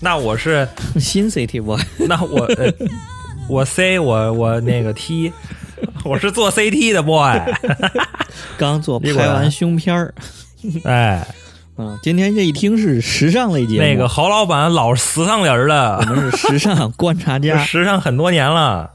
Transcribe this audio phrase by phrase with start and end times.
[0.00, 0.68] 那我是，
[0.98, 2.72] 新 CT Boy，那我、呃、
[3.48, 5.32] 我 C 我我那个 T，
[6.04, 7.40] 我是做 CT 的 boy，
[8.58, 10.14] 刚做拍完胸片儿，
[10.84, 11.26] 哎，
[11.76, 18.90] 啊，今天这一听是时尚类节目，那个侯老板老时尚人儿我，们是时尚观察家，时尚很多年了。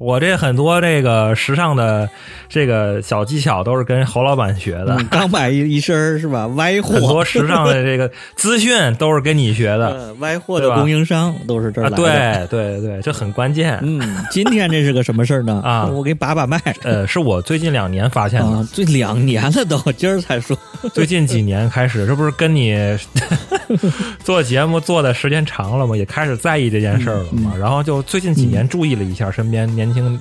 [0.00, 2.08] 我这很多这个时尚的
[2.48, 6.46] 这个小技巧都是跟侯老板学的，嗯刚买一一身是吧？
[6.46, 11.90] 歪 货，很多时尚的这个资讯都是跟你学的呃歪货的供应商都是这儿啊。
[11.90, 12.46] 来的。
[12.46, 13.78] 对对对，这很关键。
[13.82, 14.00] 嗯，
[14.30, 15.60] 今天这是个什么事儿呢？
[15.62, 16.58] 啊我给把把脉。
[16.82, 20.56] 呃，是我最近两年发现的，啊，这两年了都，今儿才说。
[20.94, 22.74] 最近几年开始，这不是跟你
[24.24, 25.94] 做节目做的时间长了吗？
[25.94, 27.52] 也开始在意这件事儿了嗯嘛。
[27.60, 30.20] 然后就最近几年注意了一下身边年轻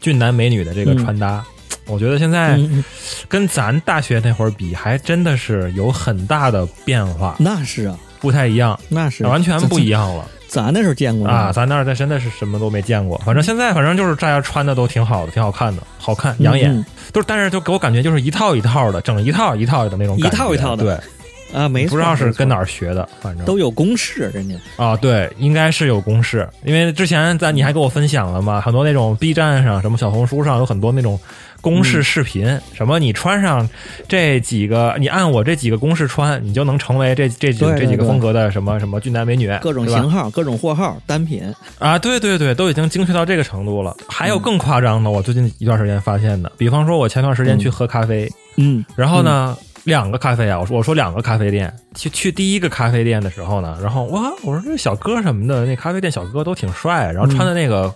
[0.00, 1.44] 俊男美女的这个穿搭，
[1.86, 2.84] 我觉得现在嗯，
[3.28, 10.14] 跟咱大学那会儿比，还真的是有很大的变化，那是啊，不太一样，那是完全不一样。
[10.16, 11.52] 了咱咱那时候见过啊！
[11.52, 21.04] 咱那儿在真的是什么都没见过，反正现在反正就是大家穿的都挺好的，挺好看的，好看养眼，嗯都是但是就给我感觉就是一套一套的，整一套一套的那种感觉，一套一套的对。
[21.52, 23.44] 啊，没错，不知道是跟哪儿儿学的，反正。
[23.44, 24.54] 都有公式，人家。
[24.76, 31.18] 啊，对，应该是有公式，因为之前在你还给我分享了嘛，很多那种 B 站上、什么小红书上有很多那种
[31.60, 33.68] 公嗯式视频，什么你穿上
[34.06, 41.42] 这几个，你按我这几个公式穿，你就能成为这这几这几个风格的什么什么俊男美女，各种型号、各种货号、单品，
[41.78, 43.96] 啊，对对对，都已经精确到这个程度了。
[44.08, 49.56] 还有更夸张的，我最近一段时间发现的，比方说，我前段时间去喝咖啡，嗯，然后呢，
[49.90, 57.92] 两个咖啡啊，我说我说两个咖啡店，去去第一个咖啡店的时候呢，然后哇，我说这小哥什么的，那咖啡店小哥都挺帅，然后穿的那个、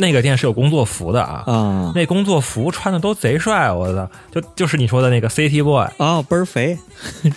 [0.00, 1.44] 那个店是有工作服的啊。
[1.46, 4.08] 啊，那工作服穿的都贼帅，我操！
[4.32, 6.76] 就就是你说的那个 City Boy，啊，倍儿肥，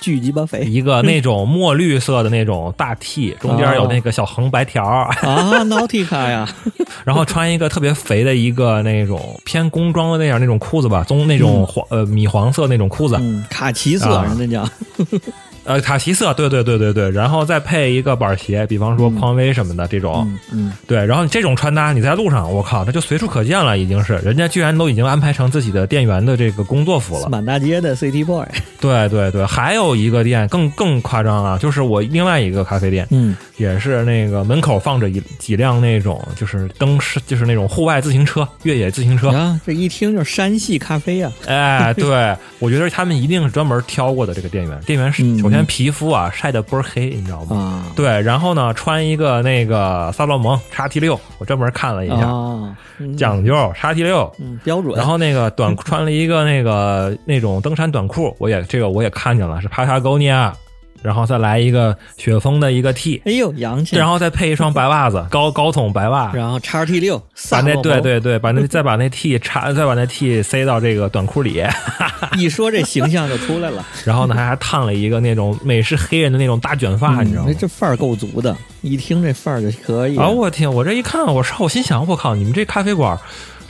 [0.01, 0.61] 巨鸡巴肥。
[0.61, 6.47] 一个那种墨绿色的那种大 T， 中间有那个小横白条，啊，Nautica 呀，
[7.05, 14.25] 然后穿一个特别肥的一个那种偏工装的那样那种裤子吧，棕那种黄、呃米黄色那种裤子，嗯，卡其色，啊。
[14.37, 14.69] 人家叫，
[15.63, 27.29] 呃卡其色，对对对对对，然后再配一个板鞋，比方说匡威什么的这种，嗯嗯，对，然后你这种穿搭你在路上，我靠，那就随处可见了，已经是人家居然都已经安排成自己的店员的这个工作服了。
[27.29, 28.45] 满大街的 City Boy，
[28.79, 44.79] 对对对，还有一个店更更夸张啊，就是我另外一个咖啡店，嗯，也是那个门口放着一几辆那种就是灯是就是那种户外自行车、越野自行车，啊，这一听就是山系咖啡啊，哎， 对，我觉得他们一定是专门挑过的这个店员。
[44.85, 47.55] 店员是嗯首先皮肤啊晒得倍儿黑，你知道吗？
[47.57, 54.31] 啊，对，然后呢穿一个那个萨洛蒙叉 T 六，我专门看了一下，啊，嗯讲究叉 T 六。
[54.39, 60.55] 嗯标准，然后那个短穿了一个那个那种登山短裤，我也这个我也看见了，是帕塔哥尼亚，
[61.03, 67.21] 然后再来一个雪峰的一个 T，哎呦洋气，然后再配一双白袜子， 高高筒白袜，然后叉 T 六，
[67.51, 71.63] 把那对对对，把那再把那 T 插，再把那 T 塞到这个短裤里，
[72.37, 77.53] 一说这形象就出来了，然后呢，还还烫了一个那种美式黑人的那种大卷发，你知道吗哎？
[77.53, 80.73] 这范儿够足的，一听这范儿就可以啊，我天！
[80.73, 81.57] 我这一看，我操！
[81.59, 83.17] 我心想，我靠，你们这咖啡馆，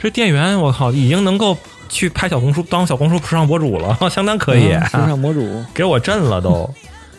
[0.00, 1.56] 这店员，我靠，已经能够
[1.88, 6.72] 去拍小红书，当小红书时尚博主了，相当可以，啊时尚博主给我震了都。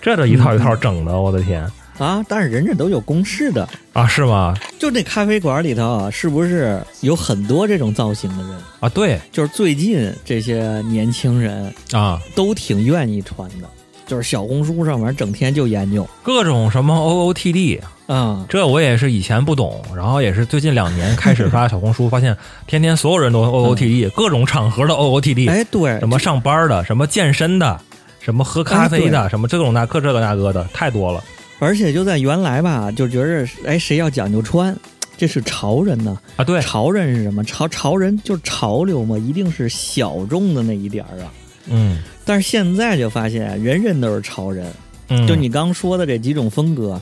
[0.05, 1.67] 这都一套一套整的，我的天。
[1.97, 4.55] 啊，但是人家都有公式的，啊，是吗？
[4.77, 8.55] 就这咖啡馆里头啊，是不是有很多这种造型的人？
[8.81, 9.19] 啊，对。
[9.31, 13.67] 就是最近这些年轻人啊，都挺愿意穿的，
[14.05, 16.07] 就是小红书上面整天就研究。
[16.21, 22.37] 各种什么 OOTD，啊，这我也是以前不懂，然后也是最近两年开始刷小红书，发现
[22.67, 27.81] 天天所有人都 OOTD，、各种场合的 OOTD，哎，对，什么上班的，什么健身的，
[28.25, 31.23] 什么喝咖啡的，哎什么这种那个这个那个的，太多了
[31.59, 34.75] 而且就在原来吧，就觉着哎，谁要讲究穿，
[35.15, 36.17] 这是潮人呢。
[36.35, 36.43] 啊！
[36.43, 37.43] 对，潮人是什么？
[37.43, 41.31] 潮潮人就是潮流嘛，一定是小众的那一点儿啊。
[41.67, 44.65] 嗯但是现在就发现，人人都是潮人。
[45.09, 46.99] 嗯，就你刚说的这几种风格，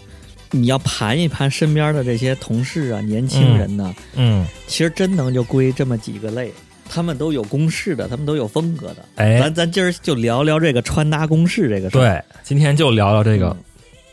[0.52, 6.52] 你要盘一盘身边的这些同事啊、年轻人呢，嗯，其实真能就归这么几个类。
[6.90, 9.06] 他们都有公式的，他们都有风格的。
[9.16, 12.02] 哎咱咱今儿就聊聊这个穿搭公式这个事儿。
[12.02, 13.58] 对，今天就聊聊这个，嗯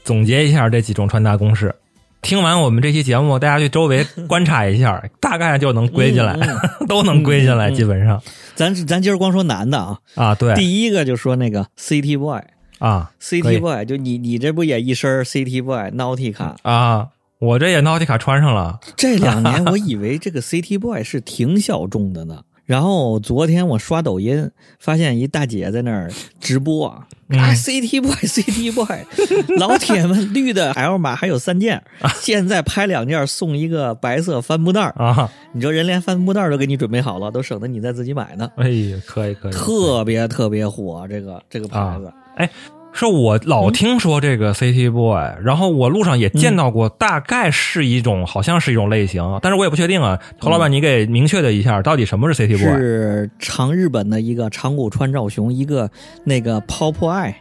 [0.03, 1.75] 总结一下这几种穿搭公式。
[2.23, 6.59] 听完我们这期节目，大家去周围观察一下， 大概就能归进来，嗯
[6.89, 8.21] 都能归进来，基本上
[8.55, 12.41] 咱咱今儿光说男的啊，啊，对第一个就说那个 City Boy。
[12.79, 16.55] 啊 City Boy，就你你这不也一身 City Boy Nautica？
[16.63, 17.09] 啊，
[17.39, 22.43] 我这也 Nautica 穿上了这两年 我以为这个 City Boy 是挺小众的呢。
[22.71, 26.09] 然后昨天我刷抖音，发现一大姐在那儿
[26.39, 29.05] 直播啊、嗯啊，City Boy
[29.59, 31.83] 老铁们，绿的 L 码还有三件，
[32.21, 34.95] 现在拍两件送一个白色帆布袋儿。
[34.97, 38.49] 啊，你说人连帆布袋都给你准备好了，都省得你再自己买呢。
[38.55, 42.13] 哎呀，可以可以，特别特别火，这个这个牌子。
[42.37, 42.49] 哎，
[42.93, 50.19] 是我老听说这个 City Boy，、然后我路上也见到过，大概是一种，好像是一种类型，但是我也不确定啊。
[50.39, 55.89] 侯老板，你给明确的一下，到底什么是 City Boy 是长日本的一个长谷川照雄，一个
[56.25, 57.35] 那个 Pop Eye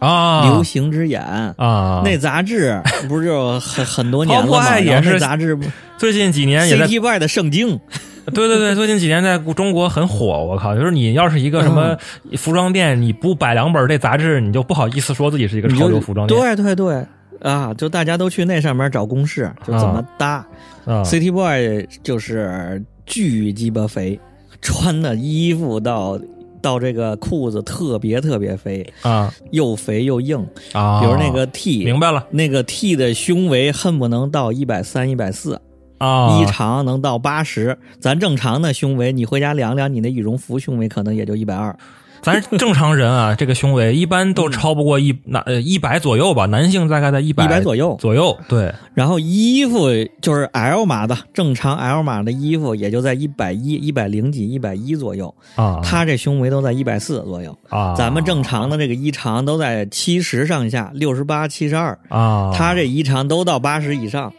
[0.00, 0.42] 啊？
[0.50, 1.22] 流行之眼。
[1.56, 5.56] 啊，那杂志 不是就很很多年了 Pop 吗？Eye 也然后那是杂志
[5.96, 7.80] 最近几年也在 CT Y 的圣经，
[8.34, 10.74] 对对对，最近几年在中国很火，我靠！
[10.74, 11.96] 就是你要是一个什么
[12.30, 16.40] 嗯服装店，你不摆两本这杂志，你就不好意思说自己是一个潮流服装店。
[16.40, 17.04] 对对对
[17.40, 20.44] 啊，就大家都去那上面找公式，就怎么搭。
[20.84, 24.18] 啊 City Boy 就是巨鸡巴肥，
[24.60, 26.18] 穿的衣服到
[26.62, 30.38] 到这个裤子特别特别肥，啊又肥又硬。
[30.72, 31.00] 啊！
[31.00, 35.60] 比如那个 T，明白了那个 T 的胸围恨不能到一百三、一百四，
[35.98, 37.78] 啊，衣长能到八十。
[37.98, 41.76] 咱正常的胸围，你回家量量，你那羽绒服胸围可能也就一百二。
[42.22, 48.36] 咱正常人啊， 这个胸围一般都超不过一 那呃一百左右吧，男性大概在一百一百左右，左右。
[48.48, 49.88] 对然后衣服
[50.20, 55.32] 就是 L 码的，正常 L 码的衣服也就在一百一、一百零几、一百一左右。
[55.54, 57.56] 啊，他这胸围都在一百四左右。
[57.68, 61.96] 啊，咱们正常的这个衣长都在七十上下，六十八、七十二。
[62.08, 64.32] 啊，他这衣长都到八十以上，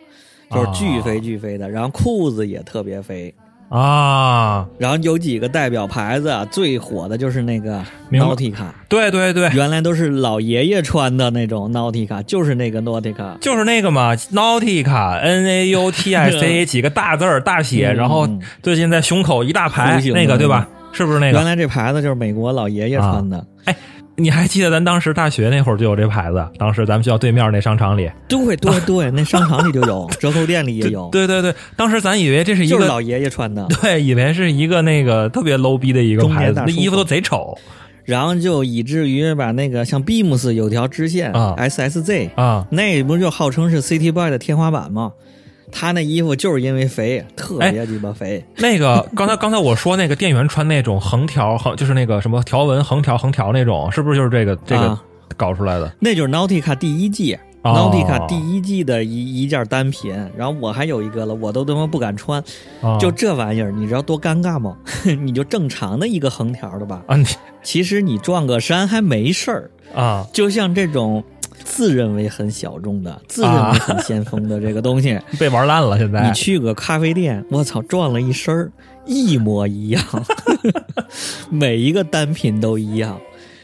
[0.52, 1.70] 就是巨啊肥巨肥的。
[1.70, 3.34] 然后裤子也特别肥。
[3.70, 7.84] 啊，然后有几个代表牌子啊，最火的就是那个
[8.88, 13.38] 对对对，原来都是老爷爷穿的那种 Nautica，就是那个 Nautica。
[13.40, 18.26] 就是那个嘛，Nautica N A U T I C 几个大字儿大写，嗯然后
[18.64, 20.66] 最近在胸口一大排那个对吧？
[20.94, 21.38] 是不是那个？
[21.38, 23.46] 原来这牌子就是美国老爷爷穿的。
[24.20, 26.44] 你还记得咱当时大学那会儿就有这牌子？
[26.58, 33.66] 当时咱们学校对面那商场里，对对 对，那商场里就有， 折扣店里也有，对对对，当时咱以为这是一个就是老爷爷穿的。
[33.82, 37.56] 对，以为是一个那个特别 low 逼的一个牌子，那衣服都贼丑
[38.06, 45.12] 然后就以至于把那个像 Beams 有条支线啊 SSZ，啊那不就号称是 City Boy 的天花板吗？
[45.72, 48.44] 他那衣服就是因为肥，特哎别鸡巴肥。
[48.58, 55.04] 那个刚才刚才我说那个店员穿那种横条横，就是那个什么条纹横条横条那种，是不是就是这个这个啊
[55.36, 55.92] 搞出来的？
[56.00, 60.16] 那就是 Nautica 第一季、哦 Nautica 第一季的一一件单品。
[60.38, 62.42] 然后我还有一个了，我都他妈不敢穿。
[62.82, 64.78] 啊就这玩意儿，你知道多尴尬吗？
[65.22, 67.26] 你就正常的一个横条的吧，啊你
[67.62, 69.70] 其实你撞个衫还没事儿。
[69.96, 71.24] 啊就像这种
[71.68, 76.26] 自认为很小众的、自认为很先锋的这个东西， 被玩烂了，现在。
[76.26, 78.72] 你去个咖啡店，我操，撞了一身儿
[79.06, 80.02] 一模一样，
[81.52, 83.20] 每一个单品都一样，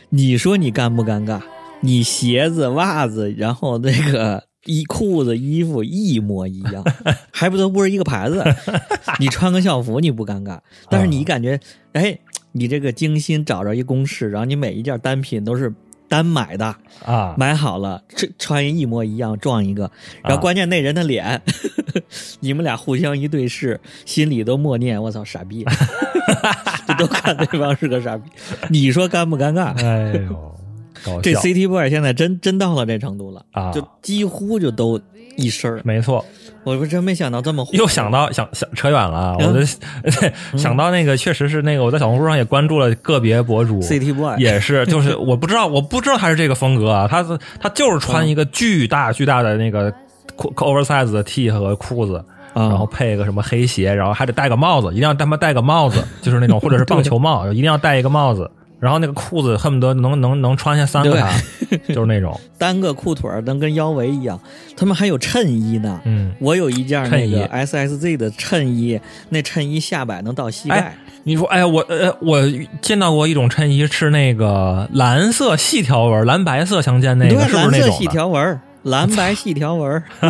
[0.09, 1.39] 你说你尴不尴尬？
[1.79, 6.83] 你鞋子、袜子，然后那个衣裤子、衣服一模一样，
[7.31, 8.43] 还不都不是一个牌子？
[9.19, 11.59] 你穿个校服你不尴尬，但是你感觉，
[11.93, 12.19] 哎，
[12.51, 15.73] 你这个精心找着一公式，然后你每一件单品都是
[16.13, 19.89] 单买的，啊买好了，这穿一模一样撞一个，
[20.21, 21.41] 然后关键那人的脸，
[22.39, 25.65] 你们俩互相一对视，心里都默念：“我操，傻逼！”
[26.87, 28.29] 这都看对方是个傻逼。
[28.69, 29.73] 你说尴不尴尬？
[29.83, 35.01] 哎呦，这，City Boy 现在真真到了这程度了啊就几乎就都
[35.35, 35.81] 一身儿。
[35.83, 36.23] 没错，
[36.63, 39.59] 我不真没想到这么火又想到想想扯远了我就
[40.57, 49.93] 想到那个确实是那个我在小红书上也关注了个别博主 Boy 也是，就是我不知道，我不知道他是这个风格啊，他是他就是穿一个巨大巨大的那个
[50.35, 52.17] 裤 oversize 的 T 和裤子。
[52.53, 58.47] 啊然后配个什么黑鞋，然后还得戴个帽子，一定要他妈戴个帽子，就是那种或者是棒球帽， 一定要戴一个帽子。
[58.83, 61.31] 然后那个裤子恨不得能能能穿下三个他，
[61.93, 64.39] 就是那种，单个裤腿儿能跟腰围一样，
[64.75, 66.01] 他们还有衬衣呢。
[66.03, 68.99] 嗯，我有一件那个 SSZ 的衬衣，
[69.29, 70.75] 那衬衣下摆能到膝盖。
[70.79, 72.41] 哎你说，哎呀，我呃，我
[72.81, 78.11] 见到过一种衬衣是那个蓝色细条纹、蓝白色相间那对个，，是不是蓝色细那种的？
[78.11, 80.03] 条纹儿，蓝白细条纹儿，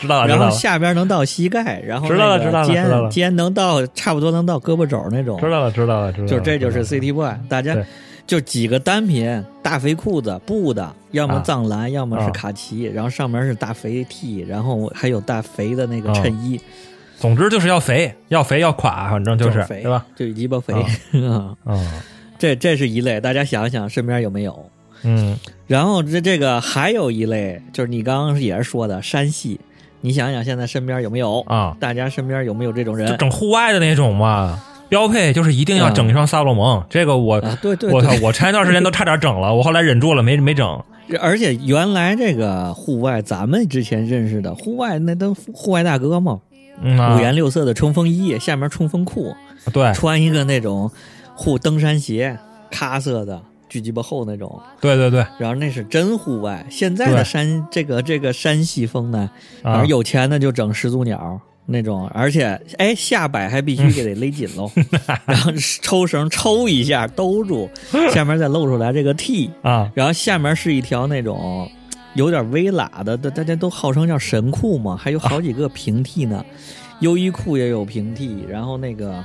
[0.00, 5.50] 知道了，知然后，下边能到膝盖，然后知道了那个知道了肩肩能到差不多能到胳膊肘那种知。
[5.50, 6.28] 道了，知道了，知道了。
[6.28, 7.76] 就这就是知道了 City Boy，大家
[8.26, 16.60] 就几个单品，大肥裤子布的，要么啊藏蓝，要么是啊卡其，然后上面是大肥 T，然后还有大肥的那个啊衬衣，
[17.18, 20.04] 总之就是要肥，要肥要垮，反正就是肥，对吧？？
[20.14, 20.74] 就鸡巴肥！
[21.12, 21.56] 嗯
[22.38, 24.68] 这这是一类，大家想想身边有没有？
[25.04, 29.58] 嗯然后这这个还有一类，就是你刚刚也是说的山系，
[30.02, 31.40] 你想想现在身边有没有？
[31.46, 33.08] 啊，大家身边有没有这种人？
[33.08, 36.84] 就整户外的那种嘛，标配就是一定要整一双萨洛蒙。
[36.90, 40.82] 这个我啊，对对我操对，，我前一段时间都差点整了， 我后来忍住了，没没整。
[41.20, 46.40] 而且原来这个户外，咱们之前认识的户外那都户外大哥嘛，
[46.80, 49.34] 嗯啊五，颜六色的冲锋衣，下面冲锋裤，
[49.72, 50.90] 对穿一个那种
[51.34, 52.38] 护登山鞋，
[52.70, 53.42] 咖色的，
[53.72, 54.60] 巨鸡巴厚那种。
[54.80, 55.24] 对对对。
[55.38, 59.30] 然后那是真户外，现在的山这个这个山系风呢，
[59.62, 59.78] 然啊。
[59.80, 64.70] 后，有钱的就整始祖鸟那种，而且哎下摆还必须给得勒紧喽，
[65.24, 65.50] 然后
[65.80, 67.70] 抽绳抽一下兜住，
[68.12, 69.90] 下面再露出来这个 T，啊。
[69.94, 71.66] 然后下面是一条那种
[72.14, 76.44] 有点微喇的，大大家都号称叫神裤嘛，还有好几个平替呢，
[77.00, 79.24] 优衣库也有平替然后那个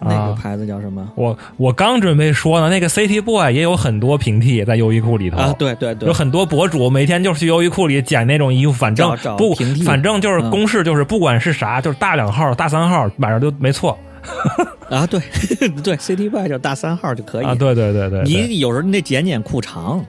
[0.00, 1.06] 那个啊牌子叫什么？
[1.14, 5.36] 我我刚准备说呢，那个 City Boy 也有很多平替在优衣库里头。
[5.36, 5.54] 啊？
[5.58, 6.06] 对对对。
[6.08, 9.54] 有，很多博主每天就是去优衣库里捡那种衣服，反正不，
[9.84, 10.50] 反正就是嗯。
[10.50, 13.98] 公式，就是不管是啥，就是大两号、大三号，晚上都没错。
[14.90, 15.18] 啊对
[15.82, 17.46] 对，City Boy 就大三号就可以。
[17.46, 17.54] 啊！
[17.54, 18.46] 对对对对，对。
[18.46, 20.04] 你有时候你得剪剪裤长，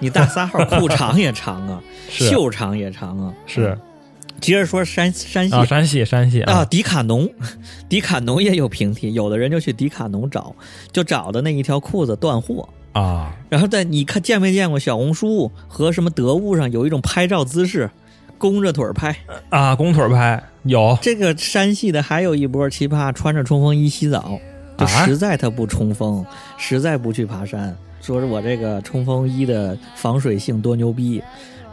[0.00, 3.32] 你大三号裤长也长啊， 袖长也长啊。
[3.46, 3.76] 是
[4.42, 5.54] 接着说山山西。
[5.54, 7.26] 啊，山西山西啊，迪卡侬，
[7.88, 10.54] 迪卡侬也有平替，有的人就去迪卡侬找，
[10.92, 12.68] 就找的那一条裤子断货。
[12.92, 13.34] 啊。
[13.48, 17.88] 然后在你看见没见过小红书和什么得物上有一种拍照姿势，
[18.36, 19.16] 弓着腿儿拍。
[19.48, 20.98] 啊，弓腿拍有。
[21.00, 24.38] 这个山系的还有一波奇葩，穿着冲锋衣洗澡，
[24.76, 26.26] 就啊实在他不冲锋，
[26.58, 31.22] 实在不去爬山，说是我这个冲锋衣的防水性多牛逼，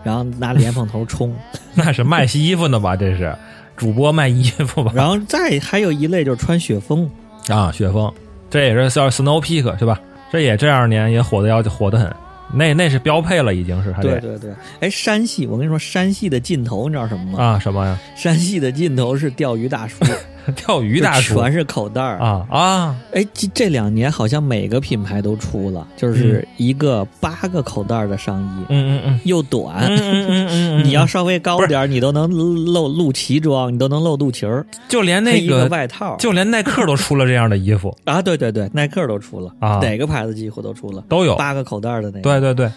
[0.04, 1.36] 然后拿莲蓬头冲。
[1.76, 2.96] 那是卖衣服的吧？
[2.96, 3.36] 这是
[3.76, 4.92] 主播卖衣服吧？
[4.96, 7.10] 然后再还有一类就是穿雪峰，
[7.48, 8.12] 啊，雪峰，
[8.50, 10.00] 这也是叫 Snow Peak 是吧？
[10.32, 12.14] 这也这二年也火的要火的很，
[12.54, 17.44] 那那是标配了，已经是对对对，哎，山系，我跟你说，山系的尽头你知道什么吗？
[17.44, 17.98] 啊什么呀？
[18.16, 19.96] 山系的尽头是钓鱼大叔，
[20.56, 21.36] 钓鱼大叔。
[21.36, 22.18] 全是口袋儿。
[22.20, 22.96] 啊啊。
[23.14, 29.20] 哎，这这两年好像每个品牌都出了，就是一个八个口袋儿的上衣，嗯嗯嗯。
[29.26, 39.80] 又短，嗯嗯嗯嗯， 你要稍微高点，你都能露露脐装，你都能露肚脐儿，就连那个个外套，就连耐克都出了这样的衣服啊，对对对，耐克都出了，啊。
[39.82, 41.36] 哪个牌子几乎都出了，都有。
[41.36, 42.72] 八个口袋儿的那个，对对对，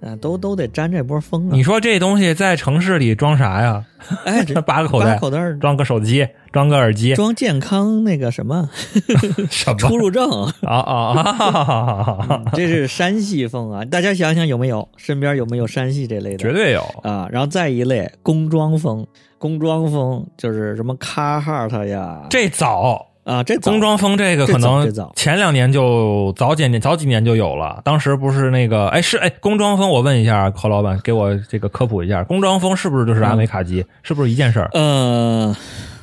[0.00, 1.50] 啊，都都得沾这波风啊。
[1.52, 3.84] 你说这东西在城市里装啥呀？
[4.24, 8.70] 哎，这 八个口袋，八口袋装个手机，装个耳机，装健康那个什么
[9.50, 11.20] 什么出入证，啊啊
[12.28, 12.42] 啊！
[12.52, 13.84] 这是山系风啊！
[13.84, 16.38] 大家想想有没有身边有没有山系这类的？
[16.38, 19.04] 绝对有啊，然后再一类工装风，
[19.36, 23.07] 工装风就是什么卡哈特呀，这早。
[23.28, 33.84] 啊这早工装风这个可能前两年就早几年早几年就有了，当时不是那个哎是哎工装风，我问一下寇老板给我这个科普一下，工装风是不是就是阿美卡基？
[34.02, 34.70] 是不是一件事儿？
[34.72, 35.54] 呃，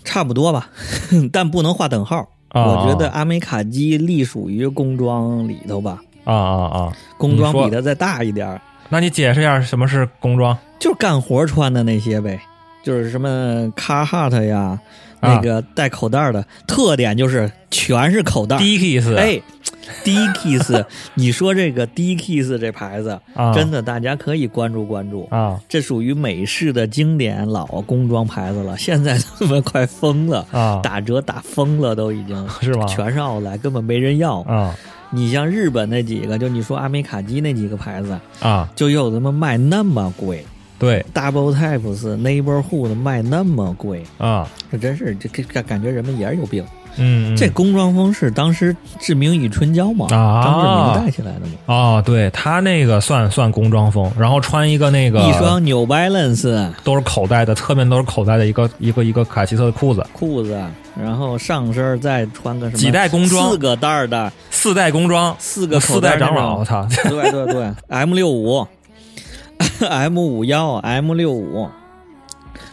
[0.04, 0.70] 差不多吧，
[1.34, 2.30] 但不能划等号。
[2.50, 6.94] 啊我觉得阿美卡基隶属于工装里头吧，啊啊啊！
[7.18, 10.56] 工装比它再大一点儿，那你解释一下什么是工装？
[10.80, 12.40] 就是干活穿的那些呗，
[12.82, 14.80] 就是什么卡哈特呀，啊
[15.20, 18.60] 那个带口袋儿的，特点就是全是口袋儿。
[18.60, 19.42] Dickies 哎
[20.04, 25.28] ，Dickies， 你说这个 Dickies 这牌子，啊真的大家可以关注关注。
[25.32, 34.42] 啊这属于美式的经典老工装牌子了，现在他们快疯了，啊打折打疯了都已经， 是吗全是奥莱，根本没人要。
[34.42, 34.76] 啊
[35.12, 38.68] 你像日本那几个，就你说阿美卡基那几个牌子，啊！
[38.76, 40.44] 就又他妈卖那么贵
[40.78, 46.64] 对，Double Types、Neighborhood 卖那么贵，啊，这真是这这感感觉人们也是有病。
[46.98, 51.54] 嗯，嗯这工装风是当时志明与春娇嘛，啊张志明带起来的嘛。
[51.66, 60.58] 哦，对他那个算算工装风，然后穿一个那个一双 New Balance 都是口袋的，侧面都是口袋的一个一个一个卡其色的裤子，裤子，
[60.98, 66.88] 然后上身再穿个什么几代工装四个袋儿的，四代工装，四个口四代长老，我操！
[67.04, 68.66] 对对对， M 六五
[69.90, 71.68] M 五幺，M 六五，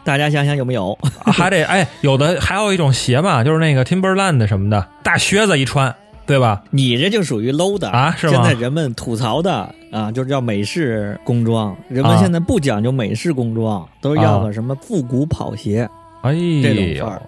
[0.04, 0.96] 大家想想有没有？
[1.24, 5.94] 还得哎，有的还有一种鞋嘛，就是那个 Timberland 什么的，大靴子一穿，
[6.26, 6.62] 对吧？
[6.70, 15.88] 你这就属于 low 的啊是吗现在人们吐槽的啊，就是叫美式工装，人们啊现在不讲究美式工装，都要个什么复古跑鞋。
[16.22, 16.32] 哎
[16.62, 17.22] 这种范呦儿，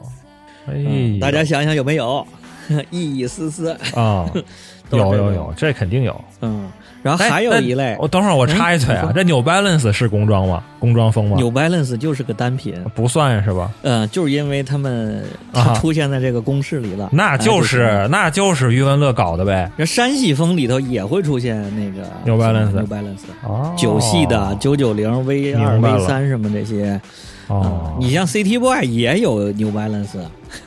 [0.69, 2.27] 哎嗯，大家想想有没有？
[2.91, 3.77] 意义丝丝。
[3.95, 4.25] 啊，
[4.91, 6.25] 有有有，这肯定有。
[6.41, 6.71] 嗯，
[7.05, 10.65] 然后哎还有一类我等会儿我插一嘴啊嗯，这 New Balance 是工装吗？
[10.79, 13.71] 工装风吗？New Balance 就是个单品，不算是吧？
[13.83, 15.23] 嗯，就是因为他们
[15.77, 19.71] 出现在这个公式里了，那就哎是那就是余文乐搞的呗。
[19.77, 27.01] 这山系风里头也会出现那个 New Balance New Balance 哦，九系的九九零 V 二 V 三什么这些，哦
[27.49, 30.19] 嗯，你像 City Boy 也有 New Balance，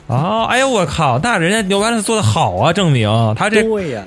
[0.06, 3.08] 哦，哎呦我靠，那人家 New Balance 做的好啊，证明。
[3.36, 3.62] 他这，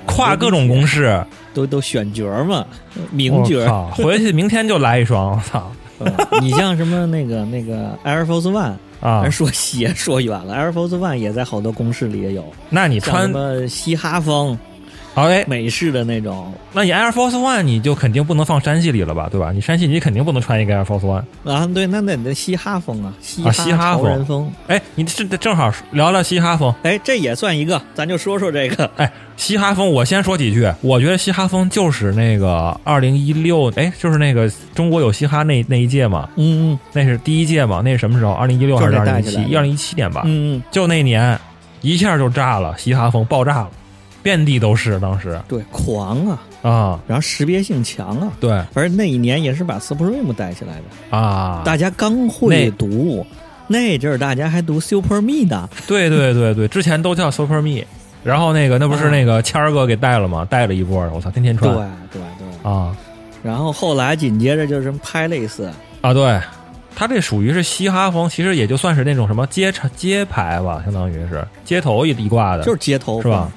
[0.06, 2.64] 跨各种公式，都都选角嘛，
[3.10, 5.70] 名角回去明天就来一双，我操。
[6.00, 9.22] 嗯你像什么那个那个 Air Force One，啊。
[9.22, 9.30] 咱！
[9.30, 14.58] 说鞋说远了，Air Force One 也在好多公式里也有，那你穿什么嘻哈风、
[15.14, 19.52] 哎，美式的那种那你 Air Force One 你就肯定不能放山系里了吧，对吧？
[19.52, 21.22] 你山系你肯定不能穿一个 Air Force One。
[21.44, 26.74] 啊，对，那那你的嘻哈风啊，嘻啊嘻哈潮风人风，哎，你这正好聊聊嘻哈风。
[26.82, 30.72] 哎，这也算一个，咱就说说这个，哎，嘻哈风，我先说几句。
[30.80, 38.32] 我觉得嘻哈风就是那个二零一六，哎，就是那个中国有嘻哈那那一届嘛，嗯嗯那是第一届嘛，那是什么时候？
[38.32, 39.56] 二零一六还是就是二零一七？
[39.56, 40.22] 二零一七年吧。
[40.24, 41.38] 嗯嗯，就那年，
[41.82, 43.70] 一下就炸了，嘻哈风爆炸了，
[44.22, 44.98] 遍地都是。
[45.00, 45.40] 当时。
[45.48, 48.62] 对，狂啊，啊，然后识别性强啊，对。
[48.74, 53.26] 而那一年也是把 Supreme 带起来的，啊，大家刚会读，
[53.66, 57.84] 那阵儿大家还读 Super Me 呢， 对对对对，之前都叫 Super Me，
[58.22, 60.46] 然后那个那不是那个谦儿哥给带了吗？
[60.48, 61.76] 带了一波，我操，天天对穿。
[62.10, 62.96] 对对对，啊。
[63.42, 65.68] 然后后来紧接着就是什么 Palace，
[66.00, 66.40] 啊，对。
[66.94, 73.50] 他这属于是嘻哈风，其实也就算是那种什么街场街牌吧，相当于是街头一一挂的，就是街头是吧？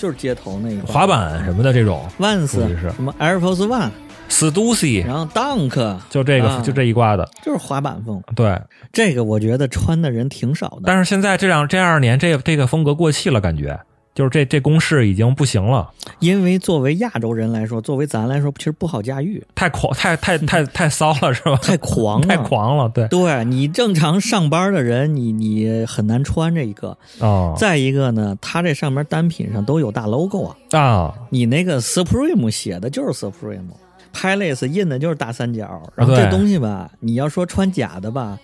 [0.00, 2.08] 就是街头那个滑板什么的这种。
[2.18, 6.62] Vans 什么 Air Force One，Stussy 然后 Dunk 就这个、啊。
[6.62, 8.58] 就这一挂的，就是滑板风，对。
[8.90, 10.84] 这个我觉得穿的人挺少的。
[10.86, 13.78] 但是现在这两这二年，这这个风格过气了，感觉
[14.14, 15.88] 就是这这公式已经不行了，
[16.18, 21.56] 因为作为亚洲人来说，作为咱来说，其实不好驾驭，太狂太太太太骚了，是吧？
[21.62, 23.06] 太狂了，太狂了，对。
[23.08, 26.96] 对你正常上班的人，你你很难穿这一个。
[27.20, 31.14] 啊再一个呢，它这上面单品上都有大 logo 啊，啊。
[31.30, 33.68] 你那个 Supreme 写的就是 Supreme。
[34.12, 38.36] Palace 印的就是大三角，然后这东西吧，你要说穿假的吧，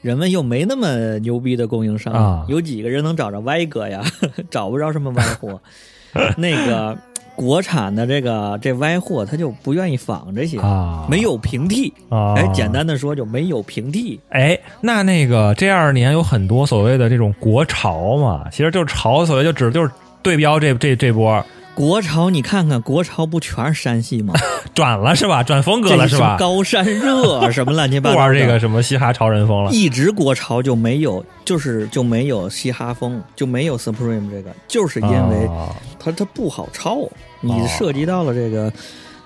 [0.00, 4.02] 人们又没那么牛逼的供应商，啊有几个人能找着歪哥呀？
[4.50, 5.60] 找不着什么歪货。
[6.36, 6.96] 那个
[7.36, 11.92] 国产的这个这歪货，他就不愿意仿这些，啊，没有平替。
[12.08, 14.18] 啊，哎，简单的说就没有平替。
[14.30, 19.90] 哎，那那个这二年有很多所谓的这种国潮嘛，其实就是潮，所谓就指就是
[20.22, 21.44] 对标这这这波
[21.78, 24.34] 国潮，你看看国潮不全是山系吗？
[24.74, 25.44] 转了是吧？
[25.44, 26.36] 转风格了是吧？
[26.36, 29.70] 高山热什么 乱七八糟不，玩这个什么嘻哈潮人风了。
[29.70, 35.68] 一直国潮就没有，就是就没有嘻哈风，就没有 Supreme 这个，就是因为啊
[36.00, 37.08] 它它不好抄，
[37.40, 38.72] 你哦涉及到了这个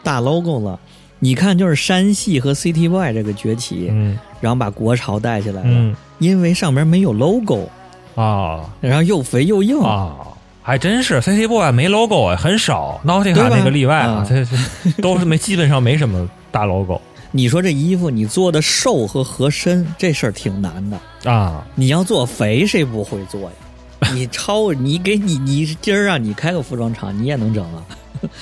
[0.02, 0.78] 大 logo 了。
[1.20, 4.18] 你看，就是山系和 City Boy 这个崛起，嗯。
[4.42, 5.96] 然后把国潮带起来了，嗯。
[6.18, 7.66] 因为上面没有 logo，
[8.14, 10.16] 啊然后又肥又硬，啊，
[10.62, 17.00] 还真是 CC Boy 没 logo 啊，很少吧那个例外啊啊， 这这都是没基本上没什么大 logo
[17.32, 24.12] 你说这衣服你做的瘦和合身这事儿挺难的，啊你要做肥谁不会做呀？
[24.14, 27.82] 你超你给你你今儿让你开个服装厂，你也能整啊，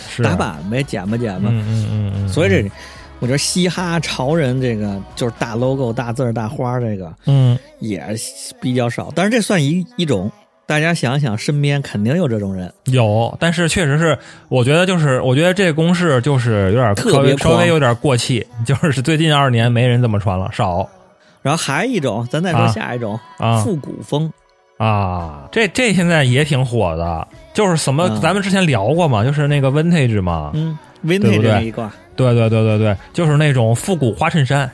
[0.09, 1.49] 是啊打版呗，剪吧剪吧。
[1.53, 2.71] 嗯嗯嗯嗯，所以这
[3.21, 8.03] 我觉得嘻哈潮人这个就是大 logo、大字儿、大花儿这个嗯也
[8.61, 10.31] 比较少，但是这算一一种。
[10.71, 14.17] 大家想想，身边肯定有这种人，有，但是确实是，
[14.49, 20.89] 我觉得就是，我觉得这个公式就是有点特别稍微有点过气， 就是最近二年没人这么穿了，少。
[21.43, 22.69] 然后还一种，咱再说啊。
[22.69, 23.59] 下一种，啊。
[23.65, 24.33] 复古风。
[24.77, 25.49] 啊。
[25.51, 34.71] 这这现在也挺火的，就是什么，嗯咱们之前聊过嘛，就是那个 vintage 嘛，嗯，vintage 一挂，对对对对对，就是那种复古花衬衫，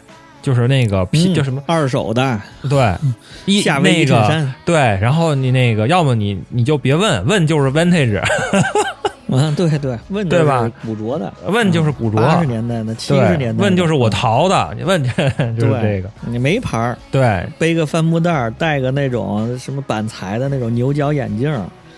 [0.46, 1.60] 就是那个皮，嗯叫什么？
[1.66, 2.94] 二手的对，
[3.46, 8.22] 一夏威夷那个对，然后你那个，要么你你就别问，问就是 vintage，
[9.26, 10.70] 嗯， 对对，问对吧？
[10.84, 15.28] 古着的，问就是古着，八十年代的、七十，年代的，问就是我淘的，你问就是
[15.58, 21.52] 对这个，你没牌儿，对，背个帆布袋儿，戴个那种什么板材的那种牛角眼镜，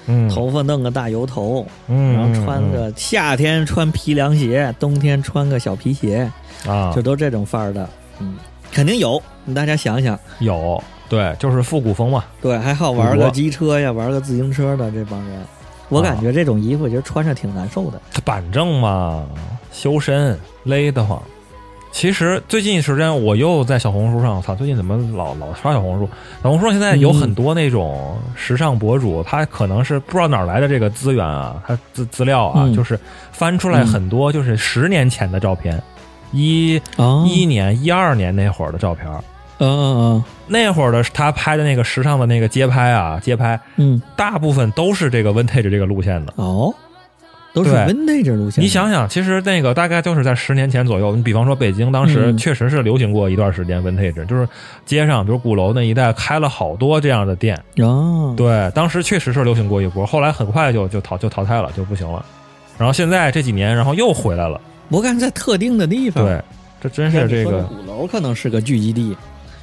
[0.06, 6.26] 嗯，头发弄个大油头，嗯，然后穿个夏天穿皮凉鞋，冬天穿个小皮鞋，
[6.66, 7.86] 啊就，都这种范儿的，
[8.20, 8.36] 嗯，
[8.72, 9.22] 肯定有。
[9.54, 15.40] 大家想想，有，对，就是复古风嘛，对，还好玩个机车呀，玩个自行车的这帮人，
[15.88, 17.98] 我感觉这种衣服其实穿着挺难受的。
[18.12, 19.26] 它板正嘛，
[19.72, 21.18] 修身勒得慌，
[21.90, 26.06] 其实最近时间我又在小红书上，我操，最近怎么老老刷小红书？
[26.42, 32.74] 小红书上现在有很多那种时尚博主，他可能是不知道哪来的这个资源啊，他资资料啊，嗯。
[32.74, 33.00] 就是
[33.32, 35.82] 翻出来很多就是十年前的照片，
[36.32, 39.06] 一啊一年、一二年那会儿的照片。
[39.60, 46.32] 嗯嗯嗯那会儿的他拍的那个时尚的那个街拍啊，街拍嗯大部分都是这个 vintage 这个路线的。
[46.36, 46.74] 嗯，哦，
[47.52, 48.62] 都是 vintage 路线。
[48.62, 51.16] 你，想想，其实那个大概就是在十年前左右。
[51.16, 54.48] 你比方说北京，当时嗯确实是流行过一段时间 vintage，、就是
[54.86, 57.60] 街上，比如鼓楼那一带开了好多这样的店。
[57.78, 62.24] 哦，对，当时确实是流行过一波，后来很快就就淘就淘汰了，就不行了。
[62.78, 64.60] 然后现在这几年，然后又回来了。
[64.88, 66.42] 我感觉在特定的地方，对，
[66.80, 67.62] 这真是这个。
[67.64, 69.16] 鼓楼可能是个聚集地，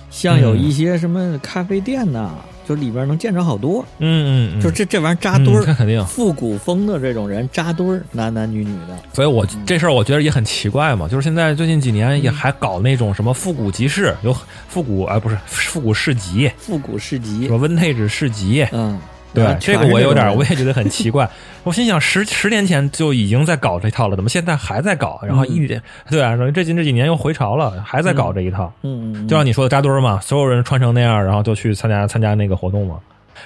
[0.09, 2.35] 像有一些什么咖啡店呐、
[2.67, 6.05] 就里边能见着好多，嗯嗯嗯，就这这玩意儿扎堆儿，嗯这肯定。
[6.05, 14.35] 复古风的这种人扎堆儿，男男女女的，所以我这事儿我觉得也很奇怪嘛，就是现在最近几年也还搞那种什么复古集市，有
[14.67, 17.47] 复古啊不是复古市集，复古市集。
[17.47, 18.99] 什，么 vintage 市集，嗯，
[19.35, 21.29] 对，这个我有点，我也觉得很奇怪。
[21.63, 25.19] 我心想，十十年前就已经在搞这套了，怎么现在还在搞？
[25.27, 28.71] 然后一点、对啊，最近这几年又回潮了，还在搞这一套。
[28.83, 32.95] 嗯，嗯嗯，就像你说的扎堆儿嘛，所有人穿成那样，然后就去参加参加那个活动嘛。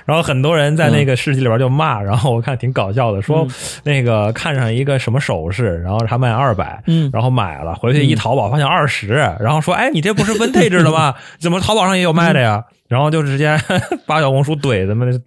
[0.05, 3.49] 然后很多人在那个市集里边就骂，然后我看挺搞笑的，说嗯
[3.83, 9.07] 那个看上一个什么首饰，然后他卖二百，嗯然后买了，回去一淘宝发现二十，
[9.39, 11.15] 然后说，哎，你这不是 vintage 的吗？
[11.39, 12.63] 怎么淘宝上也有卖的呀？
[12.89, 13.57] 然后就直接
[14.05, 15.21] 把小红书怼他们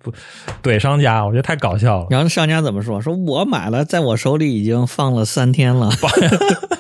[0.63, 3.01] 怼商家，我觉得太搞笑了，然后商家怎么说？
[3.01, 5.89] 说我买了，在我手里已经放了三天了。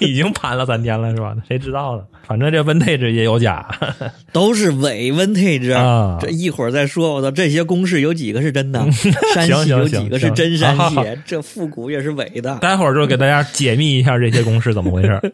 [0.00, 1.32] 已经盘了三天了是吧？
[1.46, 2.02] 谁知道呢？
[2.26, 3.64] 反正这 vintage 也有假
[4.32, 7.14] 都是伪 vintage 啊这一会儿再说。
[7.14, 8.84] 我操，这些公式有几个是真的？
[9.32, 11.18] 山行系有几个是真山好好系？
[11.24, 12.56] 这复古也是伪的。
[12.56, 15.32] 待会儿就给大家解密一下这些公式怎么回事。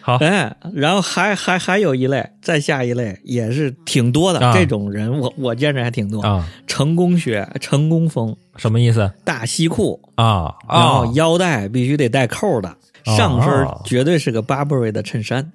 [0.00, 4.40] 好，哎，然后还还还有一类，再下一类也是挺多的。
[4.40, 6.20] 啊这种人我我见着还挺多。
[6.20, 10.54] 啊，成功学、成功风、什么意思大西裤，啊？
[10.68, 12.68] 然后啊，腰带必须得带扣的，
[13.06, 15.50] 哦上身绝对是个 Burberry 的衬衫。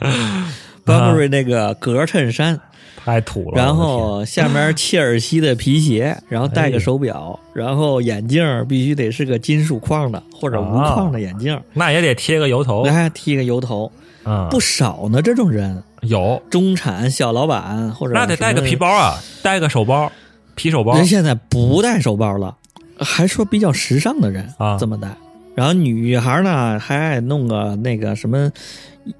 [0.86, 2.58] Burberry 那个格衬衫，
[3.04, 3.52] 太土了。
[3.56, 12.84] 然后下面切尔西的皮鞋，然后戴哎个手表，然后眼镜必须得是个金属框的或者无框的眼镜，天那也得贴个油头。
[12.84, 13.90] 那还剃个油头，
[14.24, 15.20] 啊，不少呢。
[15.22, 20.10] 这种人，有，中产小老板或者那得带个皮包啊，带个手包，
[20.54, 20.94] 皮手包。
[20.94, 22.56] 人现在不带手包了，
[22.98, 24.76] 还说比较时尚的人啊。
[24.78, 25.08] 这么戴。
[25.56, 28.50] 然后女孩呢，还爱弄个那个什么，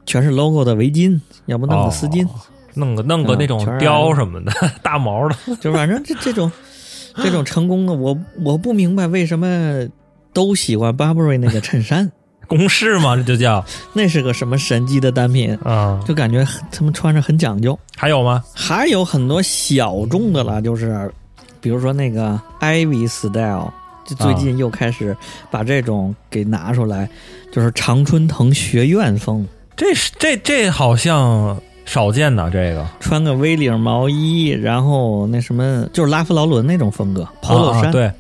[0.07, 2.31] 全是 logo 的围巾，要不弄个丝巾，哦
[2.75, 4.53] 弄个弄个那种貂什么的，
[4.83, 5.37] 大毛的。
[5.61, 6.51] 就反正这这种
[7.17, 9.87] 这种成功的，我我不明白为什么
[10.33, 12.11] 都喜欢 Burberry 那个衬衫，
[12.47, 16.01] 公式嘛，这就叫那是个什么神级的单品，啊。
[16.07, 17.79] 就感觉他们穿着很讲究。
[17.97, 18.43] 还有吗？
[18.55, 21.13] 还有很多小众的了，就是
[21.61, 23.73] 比如说那个 Ivy Style，
[24.07, 25.17] 就最近又开始
[25.51, 27.09] 把这种给拿出来，
[27.53, 37.87] 就是常春藤学院风，这是这这好像少见呐，这个穿个 V 领毛衣，然后那什么就是拉夫劳伦那种风格，polo 衫。
[37.87, 38.13] 啊对，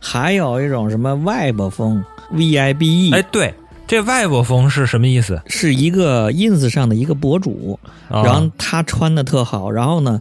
[0.00, 3.52] 还有一种什么 Vibe 风，VIBE，哎对，
[3.86, 5.38] 这外国风是什么意思？
[5.46, 10.18] 是一个 ins 上的一个博主，啊然后他穿的特好，然后呢，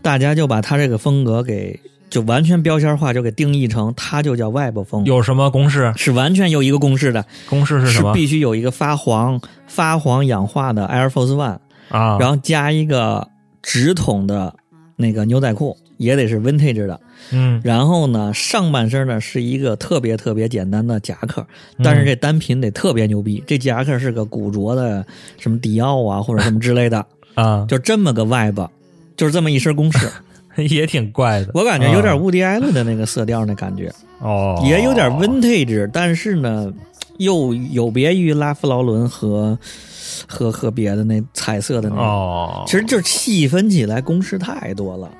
[0.00, 5.92] 大家就把他这个风格给就完全标签化，就给定义成他就叫 Web 风，有什么公式？
[5.96, 8.14] 是完全有一个公式的，公式是什么？
[8.14, 13.26] 必须有一个发黄发黄氧化的 Air Force One，、啊，然后加一个
[13.62, 14.54] 直筒的
[14.96, 17.00] 那个牛仔裤，也得是 Vintage 的。
[17.32, 21.46] 嗯，然后呢，上半身呢是一个特别特别简单的夹克，
[21.82, 21.98] 但嗯。
[21.98, 25.06] 是这单品得特别牛逼，这夹克是个古着的，
[25.38, 28.68] 什么迪奥啊或者什么之类的，啊，就这么个 vibe，
[29.16, 30.10] 就是这么一身公式，
[30.68, 31.50] 也挺怪的。
[31.54, 32.16] 我感觉有点啊。
[32.16, 36.70] 乌迪艾伦的那个色调那感觉，哦，也有点 vintage，但是呢，
[37.16, 39.58] 又有别于拉夫劳伦和
[40.26, 45.10] 和和别的那彩色的那个，哦，其实就是细分起来公式太多了。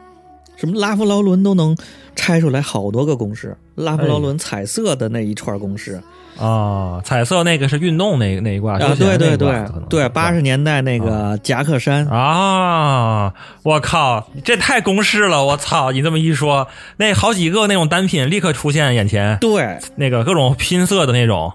[0.56, 1.76] 什么拉夫劳伦都能
[2.14, 6.00] 拆出来好多个公式，拉夫劳伦彩色的那一串公式、
[6.38, 13.34] 啊，彩色那个是运动那那一挂啊，对对对对，是八十年代那个夹克衫，啊！
[13.64, 15.44] 我靠，这太公式了！
[15.44, 21.52] 我操，你这么一说，那好几个那种单品立刻出现眼前，对，那个各种拼色的那种，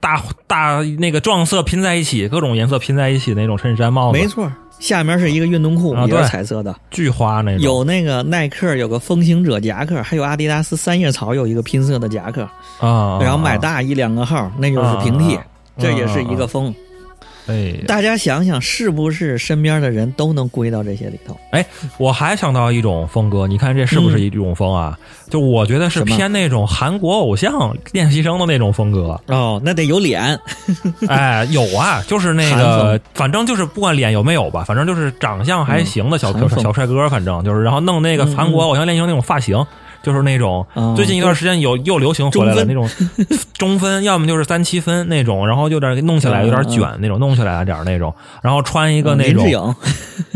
[0.00, 6.74] 大大那个撞色拼在一起，各种颜色拼在一起那种衬衫帽子，没错，下面是一个运动裤，也是彩色的。
[6.90, 7.60] 巨花那种。
[7.60, 12.42] 有那个耐克有个风行者夹克，还有阿迪达斯三叶草有一个拼色的夹克，
[12.80, 15.44] 啊，然后买大一两个号，那就是平替，啊
[15.78, 16.74] 这也是一个风。
[17.48, 21.36] 哎，大家想想，是不是身边的人都能归到这些里头？
[21.50, 21.64] 哎，
[21.98, 24.98] 我还想到一种风格，你看这是不是一种风啊？
[25.30, 29.20] 就我觉得是偏那种韩国偶像练习生的那种风格。
[29.26, 30.38] 哦，那得有脸，
[31.08, 39.64] 哎，有啊，就是那个，反正就是不管脸有没有吧，反正就是长相还行的小、小嗯小帅哥，反正就是，然后弄那个嗯韩国偶像练习生那种发型。
[40.02, 42.88] 就是那种哦最近一段时间有又流行回来了那种
[43.58, 49.74] 中分，要么就是三七分那种，然后有点弄起来有点卷那种，弄起来点儿那种，然后穿一个那种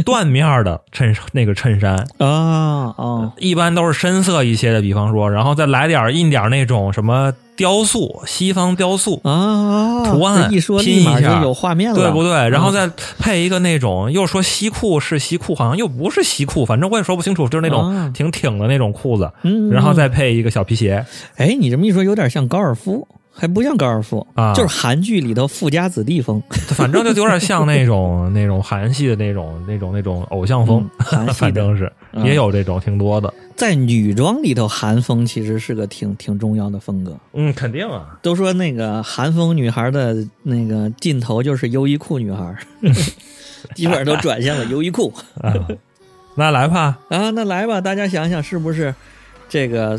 [0.04, 12.32] 缎 面的衬那个衬衫，啊啊，一般都是深色一些的，比方说，然后再来点印点那种什么雕塑，西方雕塑，啊，图案这一说拼一下有画面了，对不对？
[12.48, 26.42] 然后啊再配一个那种，又说西裤是西裤，好像又不是西裤，反正我也说不清楚，就是那种啊挺挺的那种裤子，嗯，然后再配一个小皮鞋哎，你这么一说，有点像高尔夫，还不像高尔夫啊就是韩剧里头富家子弟风，
[26.76, 33.32] 反正就有点像那种 那种韩系的那种那种那种偶像风，嗯韩系正是嗯也有这种挺多的。
[33.56, 37.16] 在女装里头，韩风其实是个挺挺重要的风格。
[37.32, 42.54] 嗯，肯定啊，都说那个韩风女孩的那个尽头就是优衣库女孩，
[43.74, 45.54] 基本上都转向了优衣库啊，
[46.34, 47.30] 那来吧，啊。
[47.30, 48.92] 那来吧，大家想想是不是
[49.48, 49.96] 这个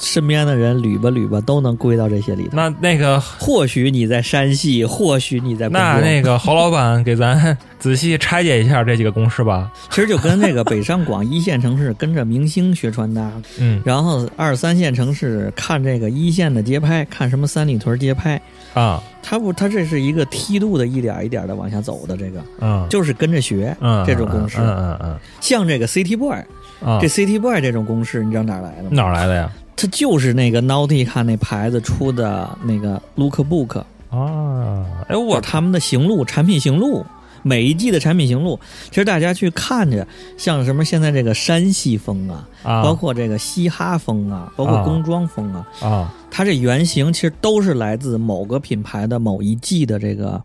[0.00, 2.50] 身边的人捋吧捋吧都能归到这些里头？
[2.52, 9.70] 那那个或许你在山西，或许你在那那个，侯老板给咱仔细拆解一下这几个公式吧。
[9.90, 18.40] 其实就跟那个北上广一线城市跟着明星学穿搭，嗯然后二三线城市看这个一线的街拍，看什么三里屯街拍，
[18.74, 24.58] 啊它不，它这是一个梯度的，一点一点的往下走的，这个嗯，就是跟着学嗯这种公式。
[24.60, 26.38] 嗯嗯嗯像这个 City Boy，
[26.82, 28.88] 嗯啊这，City Boy 这种公式，你知道哪儿来的吗？
[28.92, 29.50] 哪儿来的呀？
[29.80, 33.78] 它就是那个 Nautica 那牌子出的那个 Lookbook，
[34.10, 37.06] 啊，哎我我他们的行路产品行路，
[37.44, 40.04] 每一季的产品行路，其实大家去看着，
[40.36, 50.42] 像什么现在这个山系风啊，啊，包括这个嘻哈风啊，包括啊工装风啊，啊它这原型其实都是来自某个品牌的某一季的这个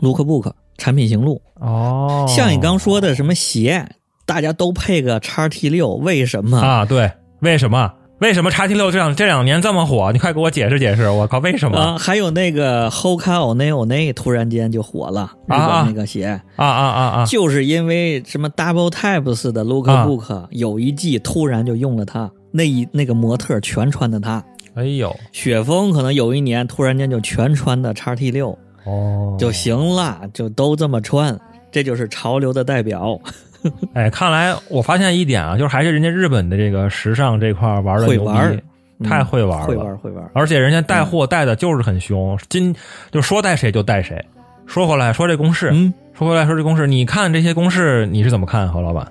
[0.00, 1.40] Lookbook 产品行路。
[1.60, 3.88] 哦，像你刚说的什么鞋，
[4.24, 6.58] 大家都配个叉 T 六，为什么？
[6.58, 7.92] 啊，对，为什么？
[8.18, 10.10] 为什么叉 T 六这两这两年这么火？
[10.10, 11.06] 你快给我解释解释！
[11.10, 11.76] 我靠，为什么？
[11.78, 17.26] 啊，还有那个 Hoka One One 突然间就火了，日本啊那个鞋，啊啊啊啊！
[17.26, 24.42] 就是因为什么 Double Types 的 Lookbook、有一季突然就用了它，那一那个模特全穿的它。
[24.72, 31.38] 哎呦，雪峰可能有一年突然间就全穿的叉 T 六哦，就行了，就都这么穿，
[31.70, 33.20] 这就是潮流的代表。
[33.94, 38.56] 哎，看来我发现一点啊，就是还是人家日本的这个时尚这块儿玩的牛会玩儿
[38.98, 40.30] 逼，太会玩了，会玩会玩。
[40.32, 42.74] 而且人家带货带的就是很凶，今
[43.10, 44.24] 就说带谁就带谁。
[44.66, 49.06] 说回来，说这公式，嗯，说回来说这公式，你看这些公式你是怎么看，何老板？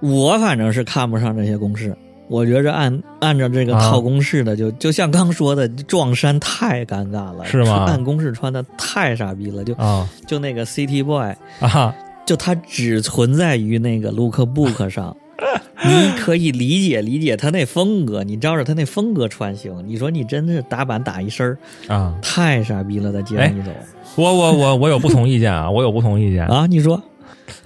[0.00, 1.96] 我反正是看不上这些公式。
[2.28, 11.92] 我觉着按按照这个啊套公式的，就就像刚说的，撞衫太尴尬了，是吗按公式穿的太傻逼了，就啊就那个 City Boy，啊
[12.26, 15.16] 就它只存在于那个 Lookbook 上。
[15.82, 19.82] 你可以理解理解他那风格，你照着他那风格穿行。
[19.86, 21.56] 你说你真的是打板打一身儿，
[21.88, 22.14] 啊！
[22.20, 23.70] 太傻逼了，在街哎上一走、
[24.16, 26.66] 我我我我有不同意见啊， 我有不同意见，啊！
[26.66, 27.02] 你说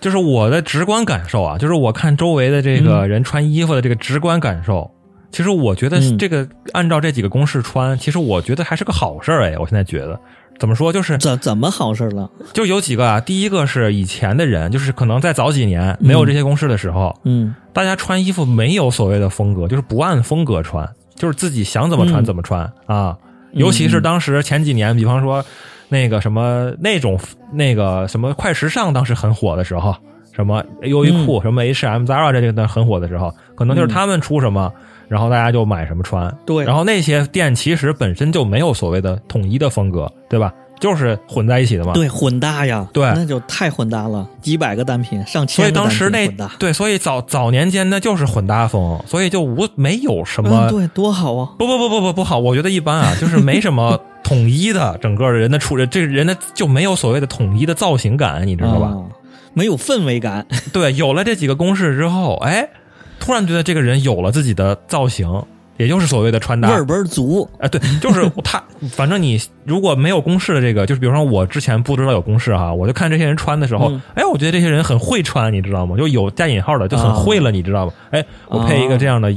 [0.00, 4.88] 就是我的直观感受啊，就是我看周围的这个人穿衣服的这个直观感受。
[5.32, 9.58] 其实我觉得嗯这个按照这几个公式穿，其实我觉得还是个好事儿哎。
[9.58, 10.20] 我现在觉得
[10.58, 12.30] 怎么说，就是怎怎么好事了？
[12.52, 17.54] 就有几个啊，第一个是以前的人，就是可能在早几年没有这些公式的时候，嗯。
[17.72, 22.24] 大家穿衣服没有所谓的风格，就是不按风格穿，就是自己想怎么穿嗯。
[22.24, 23.16] 怎么穿、啊。
[23.52, 25.44] 尤其是当时前几年，比方说
[25.88, 27.18] 那个什么那种
[27.52, 29.94] 那个什么快时尚，当时很火的时候，
[30.32, 34.72] 什么优衣库、什么 H&M、Zara 这个很火的时候，可能就是他们出什么，
[35.08, 36.34] 然后大家就买什么穿。
[36.44, 40.52] 对然后那些店其实本身就没有所谓的统一的风格，对吧？
[40.80, 41.92] 就是混在一起的嘛。
[41.92, 51.50] 对，混搭呀，对那就太混搭了，几百个单品，上千所以当时那对，所以早早年间那就是混搭风，所以就无没有什么、嗯，对，多好啊！
[51.58, 58.88] 不不不不不不好，我觉得一般啊，就是没什么统一的，整个人的出这个人的就没有所谓的统一的造型感，你知道吧？
[58.88, 58.98] 啊
[59.56, 62.68] 没有氛围感， 对，有了这几个公式之后，哎，
[63.24, 65.26] 突然觉得这个人有了自己的造型，
[65.78, 66.68] 也就是所谓的穿搭。
[66.68, 67.48] 味儿倍儿足。
[67.58, 74.02] 哎，对，就是他， 反正你如果没有公式的这个，就是比如说我之前不知道有公式哈，我就看这些人穿的时候，嗯。
[74.14, 75.96] 哎，我觉得这些人很会穿，你知道吗？
[75.96, 77.92] 就有加引号的，就很会了，你知道吗？
[78.10, 79.34] 哎，我配一个这样的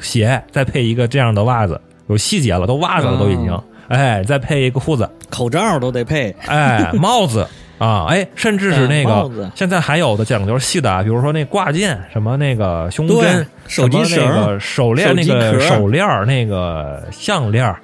[0.00, 7.44] 鞋，再配一个这样的袜子，有细节了，都袜子了都已经，哦哎，再配一个裤子，口罩都得配，哎，帽子，
[7.80, 17.76] 啊，哎，甚至是那个现在还有的讲究细的啊，比如说那挂件，什么那个胸针、手机那绳个手链、那个手链儿、那个项链儿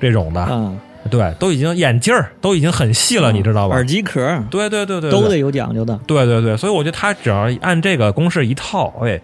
[0.00, 0.72] 这种的，啊，
[1.08, 3.76] 对，都已经眼镜儿都已经很细了，你知道吧？
[3.76, 5.96] 耳机壳对对对对，都得有讲究的。
[6.08, 9.20] 对对对，所以我觉得他只要按这个公式一套，哎，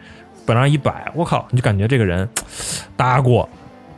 [0.46, 2.28] 本上一摆，我靠，你就感觉这个人
[2.96, 3.48] 搭过，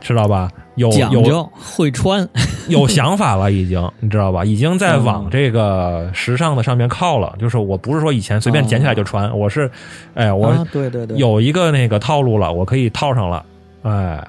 [0.05, 0.51] 知道吧？
[0.75, 2.27] 有有讲究会穿，
[2.69, 4.45] 有想法了，已经，你知道吧？
[4.45, 7.35] 已经在往嗯这个时尚的上面靠了。
[7.39, 9.69] 就是我不是说以前随便捡起来就穿，我是，
[10.13, 13.43] 哎，我啊，对对对，有一个那个套路了，我可以套上了，
[13.81, 14.23] 哎，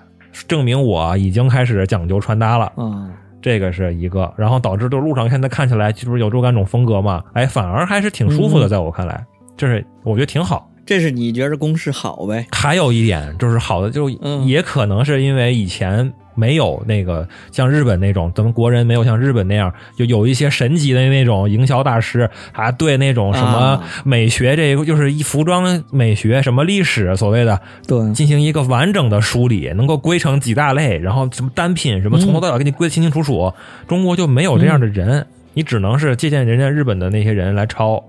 [0.48, 2.72] 证明我已经开始讲究穿搭了。
[2.76, 3.10] 啊，
[3.42, 9.22] 这个是一个，然后导致就路上现在看起来就是有若干种风格嘛，哎，反而还是挺舒服的，嗯在我看来，
[9.58, 10.66] 就是我觉得挺好。
[10.87, 12.46] 这是你觉得公式好呗？
[12.53, 23.83] 还有一点就是好的，就嗯也可能是因为以前没有那个像日本那种，咱们国人没有像日本那样，就有一些神级的那种营销大师，啊对那种什么啊。
[24.05, 33.53] 美学这个就是一服装美学什么历史所谓的对，进行一个完整的梳理，能够归成几大类，然后什么单品什么从头到脚给你归得清清楚楚。
[33.88, 38.05] 中国就没有这样的人，你只能是借鉴人家日本的那些人来抄，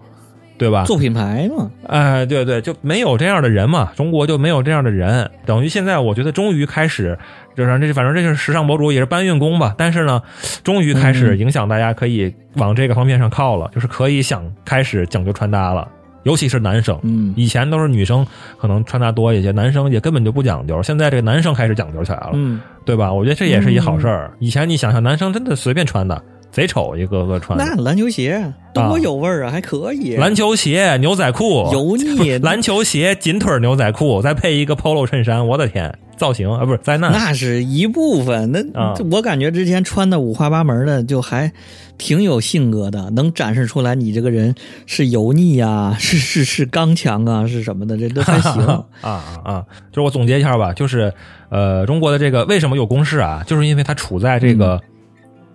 [0.58, 0.84] 对吧？
[0.86, 7.18] 做品牌嘛，哎，对对，就没有这样的人嘛，中国就没有这样的人，等于现在我觉得终于开始，
[7.56, 10.22] 就是这反正这就是时尚博主也是搬运工吧，但是呢，
[10.64, 15.88] 终于开始影响大家可以往这个方面上靠了，就是可以想开始讲究穿搭了，
[16.24, 18.26] 尤其是男生，嗯，以前都是女生
[18.60, 23.14] 可能穿搭多一些，男生也根本就不讲究，现在这个男生开始讲究起来了，嗯，对吧？
[23.14, 24.32] 我觉得这也是一好事儿。
[24.40, 26.22] 以前你想想，男生真的随便穿的，
[26.58, 27.64] 贼丑，一个个穿的。
[27.64, 30.16] 那篮球鞋多有味儿啊，还可以。
[30.16, 38.52] 篮球鞋、牛仔裤，油腻，篮球鞋、紧腿牛仔裤，再配一个 polo 衬衫，我的天，造型啊，不是灾难那是一部分。
[38.52, 41.52] 那、啊我感觉之前穿的五花八门的，就还
[42.00, 44.56] 挺有性格的，能展示出来你这个人
[44.88, 48.52] 是油腻呀、是是是刚强啊，是什么的，这都还行。
[48.66, 49.66] 啊啊啊！
[49.92, 51.14] 就是我总结一下吧，就是
[51.50, 53.44] 呃，中国的这个为什么有公式啊？
[53.46, 54.82] 就是因为它处在这嗯个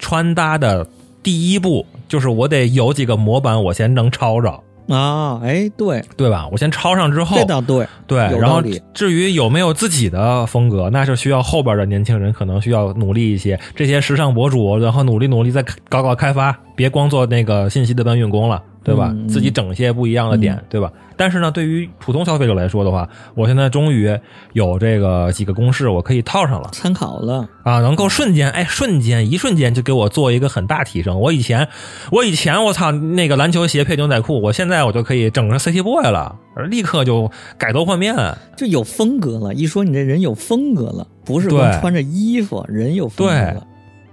[0.02, 0.86] 穿搭的
[1.22, 4.60] 第一步，就是我得有几个模板，我先能抄着。
[4.88, 6.48] 啊，哎，对，对吧？
[6.50, 8.60] 我先抄上之后这，倒对，对，然后
[8.92, 13.58] 至于有没有自己的风格，那是需要后边的年轻人可能需要努力一些。
[13.76, 19.14] 这些时尚博主，然后努力努力再搞搞开发，别光做那个信息的搬运工了，对吧？
[19.28, 20.90] 自己整一些不一样的点，对吧？
[21.16, 24.18] 但是呢，对于普通消费者来说的话，我现在终于
[24.54, 26.68] 有这个几个公式，我可以套上了。
[26.72, 27.48] 参考了。
[27.62, 31.20] 啊，能够瞬间，哎，瞬间，一瞬间就给我做一个很大提升。
[31.20, 31.68] 我以前，
[32.10, 38.16] 我以前，我操，那个篮球鞋配牛仔裤，我现在我就可以整成 City Boy 了，而立刻就改头换面。
[38.56, 43.66] 就有风格了，一说你这人有风格了，不是对光穿着衣服，人有风格对了，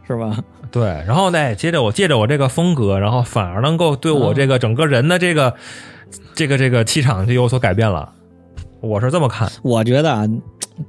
[0.06, 0.38] 是吧？
[0.72, 5.54] 对，然后呢，接着我借着我这个风格，然后反而能够对我这个整个人的这个、
[6.36, 8.14] 这个这个气场就有所改变了。
[8.82, 10.26] 我是这么看我觉得啊，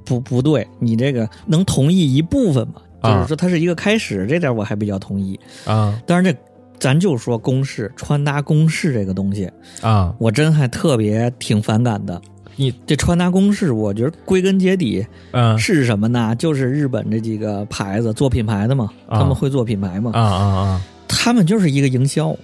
[0.05, 2.81] 不不对，你这个能同意一部分吧？
[3.03, 5.39] 就啊是说它是一个开始，这点我还比较同意。
[5.65, 6.39] 啊当然这
[6.79, 12.21] 咱就说公式穿搭公式这个东西，啊，我真还特别挺反感的。
[12.55, 16.35] 你这穿搭公式，我觉得归根结底嗯是什么呢？
[16.35, 22.35] 就是日本这几个牌子做品牌的嘛，啊他们会做品牌嘛，啊啊啊他们就是一个营销，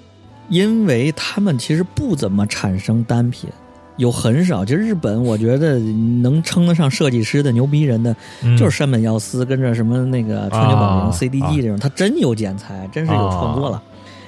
[0.49, 3.49] 因为他们其实不怎么产生单品，
[3.97, 4.65] 有很少。
[4.65, 13.81] 就日本，我觉得能称得上设计师的牛逼人的，嗯就是山本耀司跟着什么那个川久保玲、啊 CDG 这种，他真有剪裁，真是有创作了。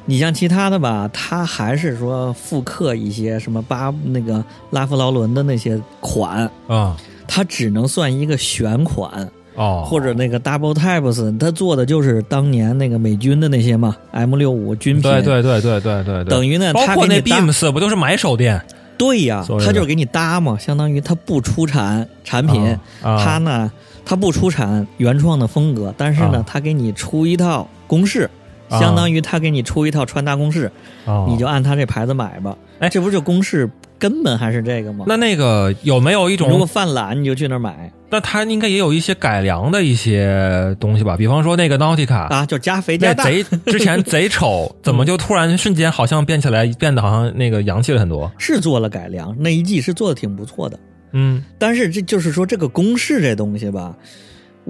[0.09, 6.97] 你像其他的吧，他还是说复刻一些什么巴那个拉夫劳伦的那些款，啊。
[7.31, 16.23] 它只能算一个选款，哦，或者那个 Double Types，他做的就是当年那个美军的那些嘛，M 六五军品，对对对对对对。
[16.23, 18.59] 对，等于呢，包括那 Beams 不都是买手店
[18.97, 23.23] 对呀他就是给你搭嘛，相当于他不出产产品，啊。
[23.23, 23.71] 他呢
[24.03, 28.27] 他不出产原创的风格，但是呢啊，他给你出一套公式。
[28.69, 30.71] 啊相当于他给你出一套穿搭公式，
[31.05, 32.55] 哦你就按他这牌子买吧。
[32.79, 35.03] 哎这不就公式根本还是这个吗？
[35.07, 36.65] 那那个有没有一种如果？
[36.65, 41.17] 犯懒，你就去那儿买那他应该也有一些改良的一些东西吧？
[41.17, 43.23] 比方说那个 Nautica，、啊，就加肥那加大。
[43.25, 48.31] 贼之前贼丑， 怎么就突然瞬间好像变起来，变得好像那个洋气了很多？
[48.37, 50.79] 是做了改良，那一季是做的挺不错的。
[51.11, 53.95] 嗯但是这就是说，这个公式这东西吧，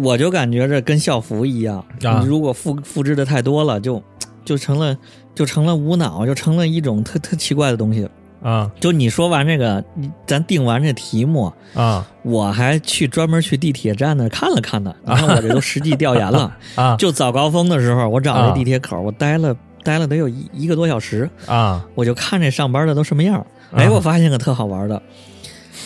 [0.01, 1.83] 我就感觉这跟校服一样，
[2.25, 4.01] 如果复复制的太多了，就
[4.45, 4.97] 就成了
[5.35, 8.07] 就成了无脑，就成了一种特特奇怪的东西。
[8.41, 9.83] 啊就你说完这个，
[10.25, 14.95] 咱定完这题目，啊我还去专门去地铁站那看了看呢。
[15.05, 16.95] 你看我这都实际调研了，啊！
[16.95, 23.45] 就早高峰的时候，我找啊这地铁口，我待了待了得有一一个多小时，啊，我就看这上班的都什么样儿。
[23.73, 25.01] 哎，啊我发现个特好玩的，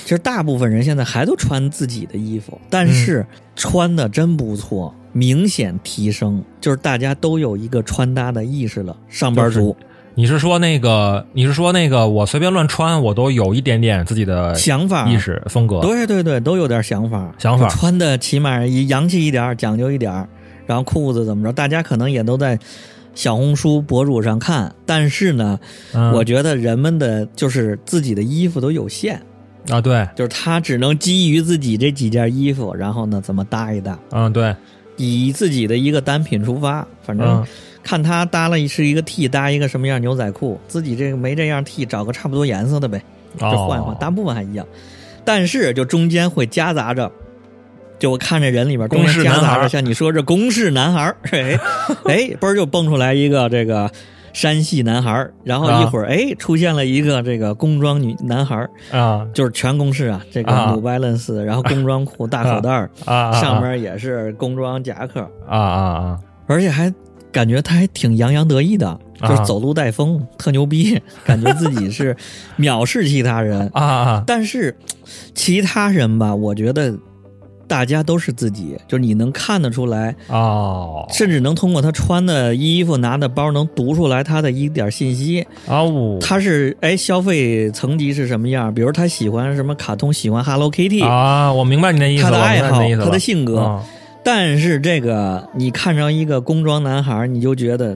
[0.04, 3.26] 其实大部分人现在还都穿自己的衣服，但嗯是
[3.56, 8.96] 穿的真不错，明显提升，就是大家都有一个穿搭的意识了。
[9.08, 9.76] 上班族
[10.16, 11.26] 你是说那个？
[11.34, 12.08] 你是说那个？
[12.08, 15.80] 我随便乱穿，我都有一点点自己的想法意识风格。
[15.80, 20.12] 对对对，都有点想法，想法穿的起码洋气一点，讲究一点，
[20.68, 22.60] 然后裤子怎么着，大家可能也都在
[23.16, 25.60] 小红书博主上看，但是呢，
[25.94, 29.20] 嗯，我觉得人们的就是自己的衣服都有限。
[29.70, 34.56] 啊，对，就是他只能基于自己这几件衣服，然后呢怎么搭一搭，嗯，对，
[34.98, 37.48] 以自己的一个单品出发，反正嗯。
[37.86, 43.04] 看他搭了是一个 T，搭一个什么样牛仔裤，自己这个没这样 T，找个差不多颜色的呗，
[43.38, 44.66] 就换一换，哦大部分还一样，
[45.26, 47.12] 但是就中间会夹杂着。
[48.00, 51.60] 就我看这人里面，中公间夹杂着像你说这公式男孩儿， 哎
[52.06, 53.92] 哎，嘣儿就蹦出来一个这个
[54.34, 63.32] 山系男孩儿，然后一啊会儿哎出现了一个这个工装女男孩儿，啊就是全公式啊，这个啊 New Balance，、然后工装裤、大口袋儿，啊啊！
[63.34, 66.94] 上面也是工装夹克，啊啊啊而且还
[67.32, 72.16] 感觉他还挺洋洋得意的，啊就是走路带风，特牛逼， 感觉自己是
[72.58, 73.70] 藐视其他人。
[73.74, 74.24] 啊！
[74.28, 74.76] 但是
[75.34, 76.94] 其他人吧，我觉得
[77.68, 85.46] 大家都是自己，就是你能看得出来，哦，甚至能通过他穿的衣服、拿的包，能读出来他的一点信息。
[85.68, 88.74] 哦，他是哎，消费层级是什么样？
[88.74, 93.60] 比如他喜欢什么卡通，喜欢 Hello Kitty，、啊，我明白你的意思了，他的爱好他的性格。
[93.60, 93.84] 啊
[94.26, 97.94] 但是这个你看上一个工装男孩，你就觉得，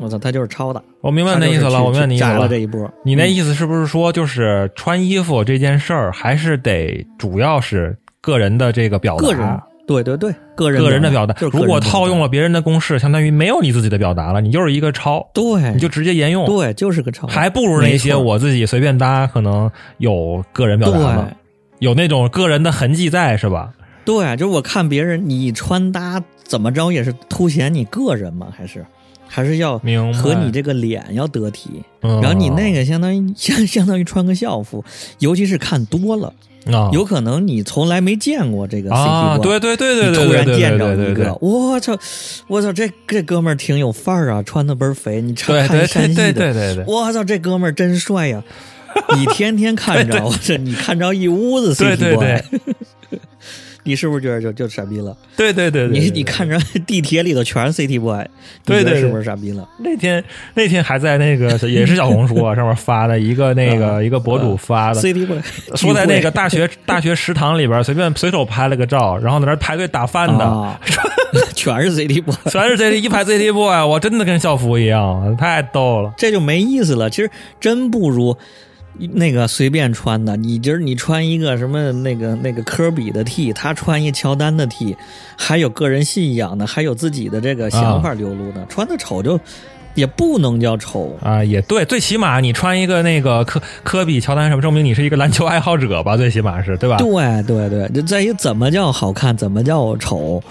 [0.00, 0.82] 我操，他就是抄的。
[1.00, 2.58] 我明白他你的意思了，我明白你意思了这。
[2.58, 2.90] 一波。
[3.04, 9.26] 你那嗯意思是不是说，就是穿衣服这件事儿，还是得主要是个人的这个表达？
[9.26, 11.34] 个人，对对对，个人个人的表达。
[11.34, 11.56] 就是。
[11.56, 21.36] 如果套用了别人的公式，相当于没有你自己的表达了，你就是一个抄，对，你就直接沿用，对，就是个抄，还不如那些我自己随便搭，可能有个人表达了，
[21.78, 23.72] 有那种个人的痕迹在，是吧？
[24.04, 28.84] 对，就是我看别人你穿搭怎么着也是凸显你个人嘛，还是？
[29.30, 29.78] 还是要
[30.14, 31.82] 和你这个脸要得体。
[32.00, 32.18] 嗯。
[32.22, 34.82] 然后你那个相当于相相当于穿个校服，
[35.18, 36.32] 尤其是看多了，
[36.66, 41.96] 啊，有可能你从来没见过这个 CT 啊，对对对对对，你突然见着一个，我操，
[42.46, 45.20] 我操，这这哥们儿挺有范儿啊，穿的倍儿肥。
[45.22, 48.42] 你瞅对对看山西的，对对对，我操，这哥们儿真帅呀！
[49.16, 52.24] 你天天看着， 我这你看着一屋子对 CT 对 boy，
[53.10, 53.20] 对
[53.88, 55.16] 你是不是觉得就就傻逼了？
[55.34, 58.22] 对对对，对你你看着 地铁里头全是 CT boy，
[58.66, 59.66] 对对对是不是傻逼了？
[59.78, 60.22] 那天
[60.52, 65.38] 那天还在那个也是小红书啊 上面发的一个那个一个博主发的，CT boy
[65.74, 70.78] 说在那个大学大学食堂里边随便随手拍了个照，然后在那排队打饭的，啊，
[71.54, 76.12] 全是 CT boy，全是 CT 一排 CT boy，我真的跟校服一样，太逗了。
[76.18, 77.08] 这就没意思了。
[77.08, 78.36] 其实真不如
[78.98, 80.36] 那个随便穿的。
[80.36, 84.96] 你今儿你穿一个什么那个那个科比的 T，他穿一乔丹的 T，
[85.36, 89.38] 还有个人信仰的，还有自己的这个想法流露的，穿的丑就
[89.94, 91.16] 也不能叫丑。
[91.22, 96.16] 啊，也对，最起码你穿一个那个科科比、乔丹什么，证明你是一个篮球爱好者吧？
[96.16, 96.96] 最起码是对吧？
[96.98, 100.42] 对对对，就在于怎么叫好看，怎么叫丑。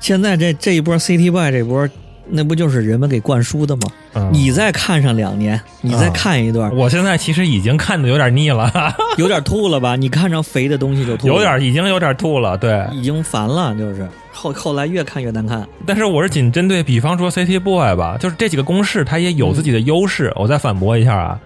[0.00, 1.88] 现在这这一波 CT boy 这波，
[2.28, 3.82] 那不就是人们给灌输的吗？
[4.14, 8.70] 嗯你再看上两年，你再啊看一段，我现在其实已经看的有点腻了，
[9.18, 9.96] 有点吐了吧？
[9.96, 12.86] 你看着肥的东西就吐了，有点已经有点吐了，对。
[12.92, 15.66] 已经烦了，就是后后来越看越难看。
[15.86, 20.32] 但是我是仅针对，比方说 City boy 吧，就是这几个公式，它也有自己的优势。
[20.36, 21.38] 我再反驳一下啊，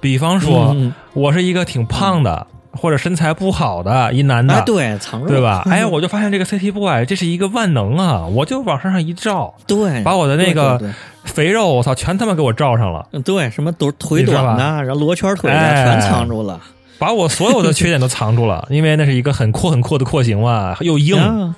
[0.00, 5.62] 比方说，嗯我是一个挺胖的、或者身材不好的一男的，哎，对，藏肉，对吧？
[5.70, 10.80] 哎，我就发现这个 CT boy 这是一个万能啊，我就往身上一照，对，把我的那个
[11.24, 16.60] 肥肉，我操，全他妈给我罩上了，对对什么腿腿短的，然后罗圈腿全藏住了，
[16.98, 21.54] 把我所有的缺点都藏住了，因为那是一个很阔很阔的廓形嘛，又硬，啊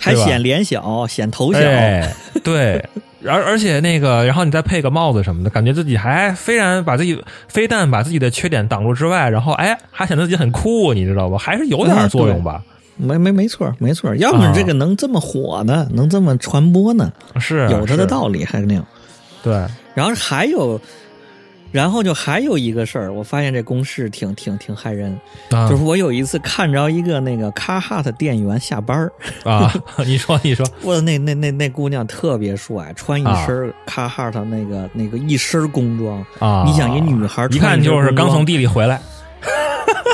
[0.00, 2.82] 还显脸小，显头小，哎，对，
[3.24, 11.38] 而而且那个，然后你再配个帽子什么的，感觉自己还非然把自己非但把自己的缺点挡住之外，然后哎，还显得自己很酷，你知道吧？
[11.38, 12.62] 还是有点作用吧？
[12.96, 18.84] 没没没错没错，要么这个能这么火呢，能这么传播呢，是有它的道理，还是那样。
[19.42, 19.54] 对，
[19.94, 20.78] 然后还有，
[21.72, 25.18] 然后就还有一个事儿，我发现这公式挺挺挺害人，
[25.50, 25.68] 啊。
[25.68, 29.12] 就是我有一次看着一个那个卡哈特店员下班儿。
[29.44, 29.72] 啊，
[30.06, 30.66] 你 说你说。
[30.82, 39.00] 我那那那那姑娘特别帅，穿一身卡哈特那个、那个一身工装，啊，你想一女孩一看就是刚从地里回来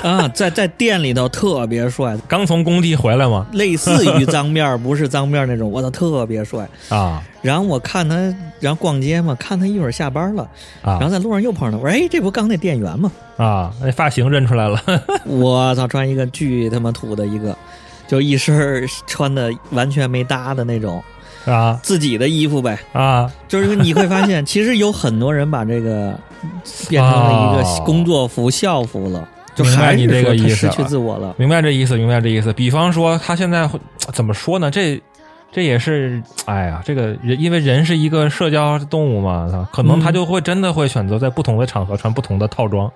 [0.10, 3.46] 啊，在在店里头特别帅，刚从工地回来嘛？
[3.52, 6.68] 类似于脏面儿，不是脏面儿那种，我操，特别帅。
[6.88, 8.16] 啊然后我看他，
[8.58, 10.42] 然后逛街嘛，看他一会儿下班了，
[10.82, 13.10] 啊然后在路上又碰到，我说哎，这不刚那店员吗？
[13.36, 13.72] 啊！
[13.80, 14.80] 那发型认出来了
[15.26, 17.56] 我操，穿一个巨他妈土的一个，
[18.08, 21.02] 就一身穿的完全没搭的那种
[21.44, 22.78] 啊自己的衣服呗。
[22.92, 26.18] 啊就是你会发现，其实有很多人把这个
[26.88, 31.34] 变成了一个哦工作服、校服了，就明白还是你这个意思说他失去自我了。
[31.38, 32.52] 明白这意思，明白这意思。
[32.52, 33.80] 比方说，他现在会
[34.12, 34.70] 怎么说呢？
[34.70, 35.02] 这
[35.50, 42.86] 这也是，哎呀，这个人因为人是一个社交动物嘛，他可能他嗯就会真的会选择在不同的场合穿不同的套装。
[42.86, 42.92] 嗯，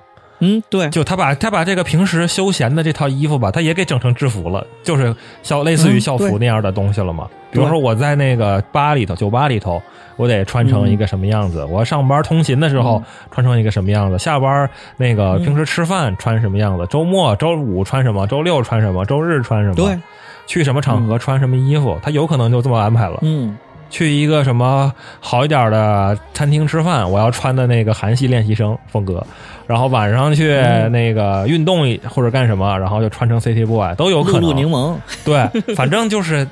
[0.68, 7.28] 对，就他把他把这个平时休闲的这套衣服吧，他也给整成制服了，就是校类似于嗯校服那样的东西了嘛。
[7.50, 9.82] 比如说我在那个吧里头、酒吧里头，
[10.16, 13.04] 我得穿成一个什么样子；我上班通勤的时候嗯。
[13.32, 19.74] 穿成一个什么样子；下班那个嗯平时吃饭穿什么样子；周末、周五穿什么；周六穿什么；周日穿什么。
[19.74, 19.98] 对，
[20.46, 23.18] 去什么场合穿什么衣服，他有可能就这么安排了。
[23.22, 23.56] 嗯，
[23.90, 29.22] 去一个什么好一点的餐厅吃饭，我要穿的那个韩系练习生风格，
[29.66, 34.80] 然后晚上去嗯那个运动或者干什么，然后就穿成 City Boy 都有可露露柠能。
[34.80, 36.46] 檬，对，反正就是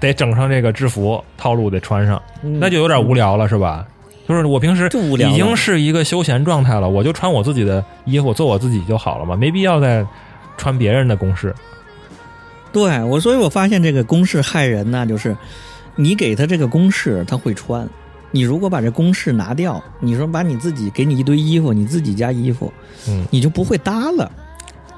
[0.00, 3.86] 得整上这个制服套路得穿上，嗯那就有点无聊了，是吧？
[4.28, 10.06] 就是我平时已经是一个休闲状态了，我就穿我自己的衣服，做我自己就好了嘛，没必要再
[10.56, 11.54] 穿别人的公式。
[12.72, 15.36] 对我，所以我发现这个公式害人呢，就是
[15.96, 17.88] 你给他这个公式，他会穿。
[18.30, 22.72] 你如果把这公式拿掉，你说把你自己给你一堆衣服，你自己加衣服，
[23.08, 24.30] 嗯，你就不会搭了，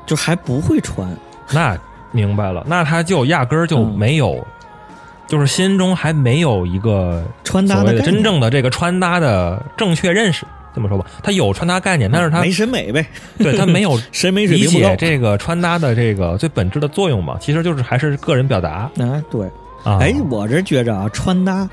[0.07, 1.09] 就还不会穿。
[1.53, 1.76] 那
[2.12, 4.47] 明白了，那他就压根儿就嗯没有，
[5.26, 10.47] 就是心中还没有一个穿搭的真正的这个穿搭的正确认识。
[10.72, 13.05] 这么说吧，他有穿搭概念，但是他没审美呗，
[13.38, 18.90] 对他没有 审美水理解这个穿搭的这个最本质的作用嘛，其实就是还是个人表达啊。
[19.30, 19.49] 对，
[19.85, 19.99] 啊。
[20.01, 21.68] 哎，我这觉着啊，穿搭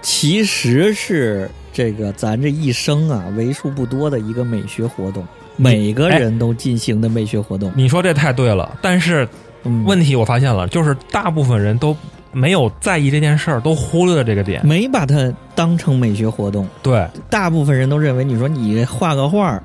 [0.00, 5.26] 其实是这个咱这一生啊为数不多的一个美学活动，
[5.56, 7.70] 每个人都进行的美学活动。
[7.76, 9.28] 你说这太对了，但是
[9.64, 11.94] 嗯，问题我发现了，就是大部分人都
[12.32, 14.66] 没有在意这件事儿，都忽略了这个点。
[14.66, 16.66] 没把它当成美学活动。
[16.82, 19.62] 对大部分人都认为，你说你画个画儿，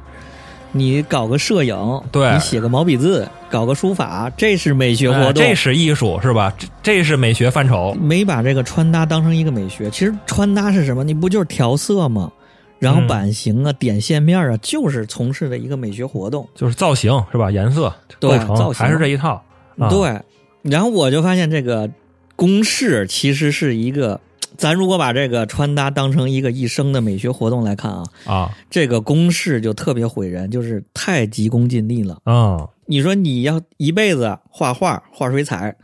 [0.78, 5.42] 你搞个摄影，对你写个毛笔字，搞个书法，这是美学活动。
[5.42, 6.54] 哎这是艺术是吧？
[6.58, 7.94] 这这是美学范畴。
[7.94, 9.90] 没把这个穿搭当成一个美学。
[9.90, 11.02] 其实穿搭是什么？
[11.02, 12.30] 你不就是调色吗？
[12.78, 16.46] 然后嗯版型啊、点线面啊，就是从事的一个美学活动。
[16.54, 17.50] 就是造型是吧？
[17.50, 19.42] 颜色对构成造型还是这一套。
[19.80, 20.22] 啊、对，
[20.62, 21.90] 然后我就发现这个
[22.36, 24.20] 公式其实是一个，
[24.58, 32.18] 咱如果把这个穿搭当成一个一生的美学活动来看啊，啊，这个公式就特别毁人，就是太急功近利了。
[32.26, 35.76] 嗯，你说你要一辈子画画、画水彩，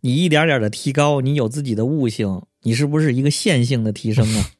[0.00, 4.46] 你一点点的提高，你有自己的悟性，你是不是一个线性的提升啊？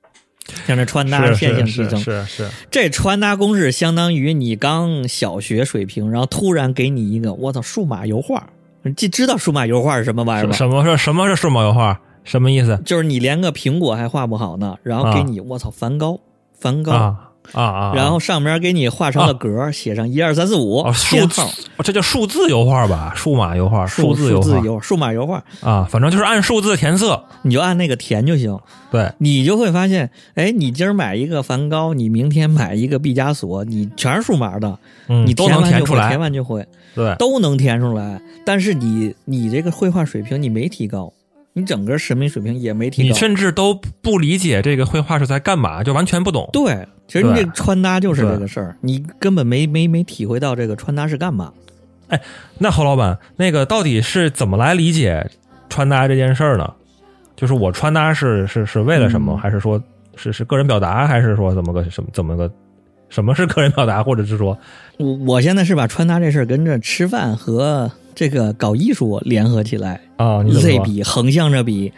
[0.64, 8.48] 像这穿搭线性提升，是是是，这穿搭公式相当于你刚小学水平，然后突然给你一个我操数码油画，
[8.96, 10.52] 知知道数码油画是什么玩意儿吗？
[10.54, 12.00] 什么是什么是数码油画？
[12.26, 12.78] 什么意思？
[12.84, 16.18] 就是你连个苹果还画不好呢，然后给你、我操梵高，
[16.58, 17.16] 梵高，啊
[17.52, 17.92] 啊啊！
[17.94, 23.12] 然后上面给你画成了格儿，写上一二三四五哦，数字，哦这叫数字油画吧？
[23.14, 27.24] 数码油画，数字油画数字油数码油画，啊，反正就是按数字填色。
[27.42, 28.58] 你就按那个填就行。
[28.90, 34.76] 对，你就会发现，哎，你今儿买一个梵高，你明天买一个毕加索，你全是数码的，
[35.08, 36.18] 嗯，你都能填出来填。
[36.18, 36.66] 完就会，
[36.96, 38.20] 对，都能填出来。
[38.44, 41.12] 但是你你这个绘画水平你没提高，
[41.58, 43.18] 你整个审美水平也没提高你。
[43.18, 46.46] 甚至都不理解这个绘画是在干嘛，就完全不懂。
[46.52, 51.50] 对，其实你这穿搭就是这个事儿，你根本没没没体会到这个穿搭是干嘛。
[52.08, 52.20] 哎
[52.58, 55.30] 那侯老板，那个到底是怎么来理解
[55.70, 56.70] 穿搭这件事儿呢？
[57.34, 59.82] 就是我穿搭是是是为了什么，嗯还是说
[60.14, 62.50] 是是个人表达，还是说怎么个什么怎么个
[63.08, 64.56] 什么是个人表达，或者是说
[64.98, 70.42] 我我现在是把穿搭这事儿跟着吃饭和这个搞艺术联合起来，啊？
[70.42, 71.92] 类比横向着比。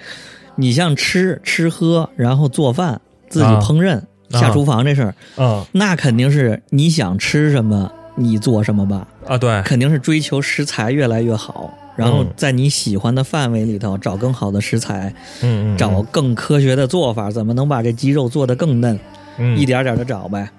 [0.57, 18.99] 你像吃吃喝，然后做饭，自己啊烹饪、下啊厨房这事儿，啊那肯定是你想吃什么你做什么吧，啊，对，肯定是追求食材越来越好，然后嗯在你喜欢的范围里头找更好的食材，嗯嗯，找更科学的做法，怎么能把这鸡肉做得更嫩？
[19.39, 20.51] 嗯一点点的找呗。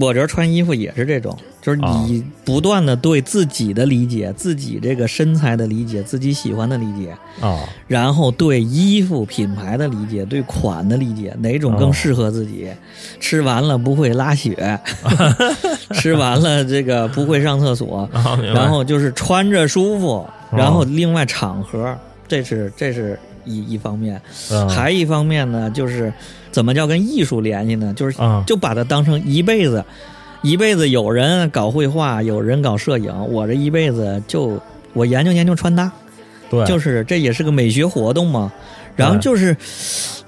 [0.00, 12.68] 我觉得穿衣服也是这种，就是你不断的对自己的理解、自己这个身材的理解、自己喜欢的理解，啊，然后对衣服品牌的理解、对款的理解，哪种更适合自己？
[13.18, 14.78] 吃完了不会拉血，
[15.94, 18.08] 吃完了这个不会上厕所，
[18.54, 24.20] 然后就是穿着舒服，然后另外场合，这是这是一一方面，
[24.50, 24.68] 嗯。
[24.68, 26.12] 还一方面呢，就是
[26.50, 27.92] 怎么叫跟艺术联系呢？
[27.94, 29.84] 就是嗯就把它当成一辈子，
[30.42, 34.60] 一辈子有人搞绘画，有人搞摄影，我这一辈子就
[34.92, 35.90] 我研究研究穿搭，
[36.50, 38.52] 对，就是这也是个美学活动嘛。
[38.96, 39.56] 然后就是，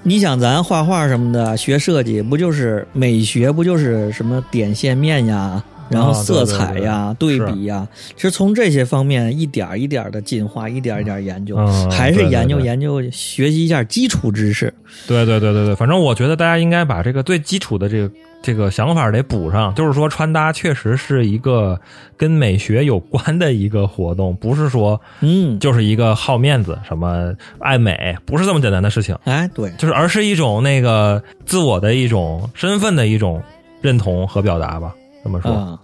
[0.01, 3.51] 你想咱画画什么的，学设计不就是美学？
[3.51, 5.61] 不就是什么点线面呀，
[5.91, 7.87] 然后色彩呀、对比呀？
[8.15, 14.73] 其实从这些方面一点儿一点的进化，一点儿一点儿研究，嗯还是研究研究，学习一下基础知识。
[15.07, 18.11] 对对对对对，反正我觉得大家应该把这个最基础的这个
[18.41, 21.79] 这个想法得补上，就是说穿搭确实是一个
[22.17, 33.41] 跟美学有关的一个活动，不是说嗯，就是一个好面子、什么爱美，不是这么简单的事情，哎，对，就是而是一种那个自我的一种身份的一种
[33.81, 34.93] 认同和表达吧。
[35.23, 35.79] 这么说，啊，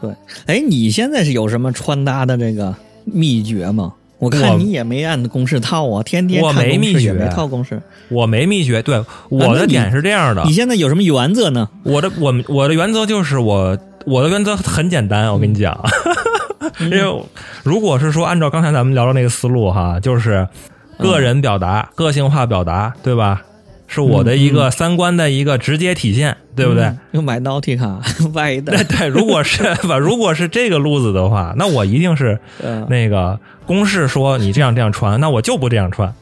[0.00, 0.10] 对。
[0.46, 3.92] 哎，你现在是有什么穿搭的这个秘诀吗？
[4.18, 7.82] 我看你也没按公式套啊，天天我看没秘诀套公式。
[8.08, 11.68] 我没秘诀，对我的点是这样的你，现在有什么原则呢？
[11.82, 15.76] 我的我我的原则就是我我的原则很简单，我跟你讲，
[16.78, 17.22] 因为
[17.64, 20.46] 如果是说按照刚才咱们聊的那个思路哈，就是
[21.00, 23.42] 个人表达、个性化表达，对吧？
[23.92, 26.84] 是我的一个三观的一个直接体现，对不对？
[26.84, 26.98] 嗯？
[27.12, 27.98] 又买 Nautica
[28.32, 36.12] 歪的 对，如果是 吧，如果是这个路子的话，那我一定是嗯那个公式说你这样这样穿，那我就不这样穿，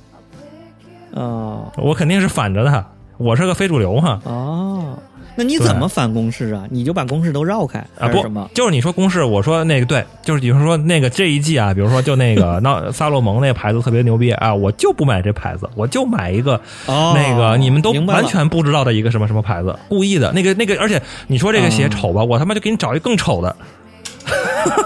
[1.12, 2.84] 哦我肯定是反着的，
[3.18, 4.20] 我是个非主流嘛。
[4.24, 4.98] 哦，
[5.37, 6.64] 那你怎么反公式啊？
[6.70, 8.22] 你就把公式都绕开啊不
[8.53, 20.33] 就是你说公式，我说那个对，就是比如说那个这一季啊，比如说就那个 那萨洛蒙那个牌子特别牛逼啊，我就不买这牌子，我就买一个哦，那个你们都完全不知道的一个什么什么牌子，故意的。
[20.33, 23.57] 那个那个，而且你说这个鞋啊丑吧，我他妈就给你找一个更丑的，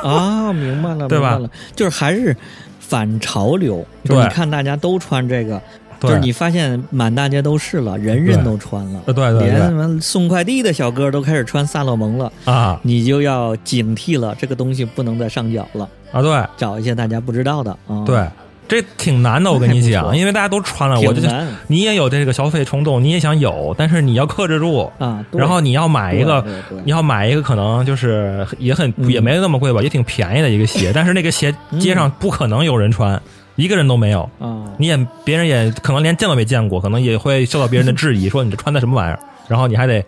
[0.03, 1.41] 啊， 明白了，对吧？
[1.75, 2.37] 就是还是
[2.79, 9.51] 反潮流，就是你看大家都穿这个，对就是你发现满大街都是了，人人都穿了，呃对对对。
[9.51, 12.81] 连什么送快递的小哥都开始穿萨洛蒙了，啊。
[12.83, 16.45] 你就要警惕了，这个东西不能再上脚了，啊对。
[16.57, 18.27] 找一些大家不知道的啊，对，
[18.67, 21.21] 这挺难的，我跟你讲，因为大家都穿了，我就
[21.67, 26.45] 你也有这个消费冲动，你也想有，但是你要克制住，啊，然后你要买一个
[26.85, 33.21] 你要买一个可能就是也很嗯也没那么贵吧，也挺便宜的一个鞋， 但是那个鞋街上不可能有人穿，
[33.57, 40.05] 一个人都没有，啊，你也别人也可能连见都没见过，可能也会受到别人的质疑，说你这穿的什么玩意儿，然后你还得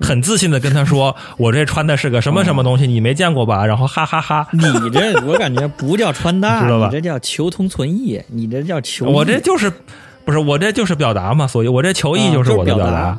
[0.00, 3.66] 很自信的跟他说， 我这穿的是个什么什么东西，你没见过吧？
[3.66, 9.06] 然后哈哈哈 你这我感觉不叫穿搭， 知道吧你这叫求同存异，你这叫求。
[9.06, 9.72] 我这就是
[10.24, 13.00] 不是我这就是表达嘛，所以我这求艺啊就是我的就是表达。
[13.00, 13.18] 达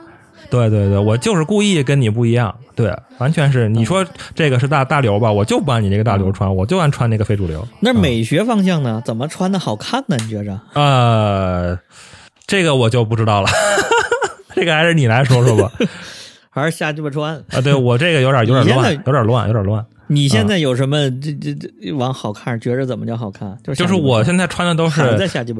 [0.49, 4.05] 对对对，我就是故意跟你不一样，对，完全是你说
[4.35, 7.65] 这个是大大流吧，我就不按你这个大流穿，我就按穿那个非主流。
[7.79, 9.01] 那美学方向呢？
[9.03, 10.15] 怎么穿的好看呢？
[10.19, 10.59] 你觉着？
[10.73, 11.79] 呃，
[12.45, 13.49] 这个我就不知道了，
[14.53, 15.71] 这个还是你来说说吧。
[16.53, 17.35] 还是瞎鸡巴穿？
[17.49, 19.83] 啊，对我这个有点有点乱有点乱，有点乱。
[20.07, 22.59] 你现在有什么这这这往好看？
[22.59, 23.57] 觉着怎么叫好看？
[23.63, 25.01] 就是就是我现在穿的都是。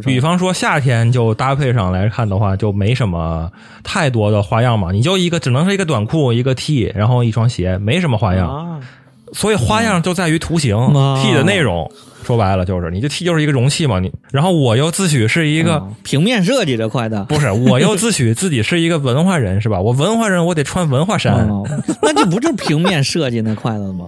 [0.03, 3.49] 比方说夏天就搭配上来看的话，就没什么
[3.83, 4.91] 太多的花样嘛。
[4.91, 8.47] 你就一个只能是一个短裤、一个 T，然后一双鞋，没什么花样。
[8.47, 8.79] 啊，
[9.34, 11.89] 所以花样就在于图形、嗯 T 的内容。
[12.25, 13.99] 说白了就是，你就 T 就是一个容器嘛。
[13.99, 15.73] 你然后我又自诩是一个。
[15.75, 17.25] 啊平面设计这块的。
[17.25, 19.81] 不是， 我又自诩自己是一个文化人，是吧？
[19.81, 21.34] 我文化人，我得穿文化衫。
[21.49, 21.63] 哦，
[22.01, 24.05] 那就不就是平面设计那块的吗？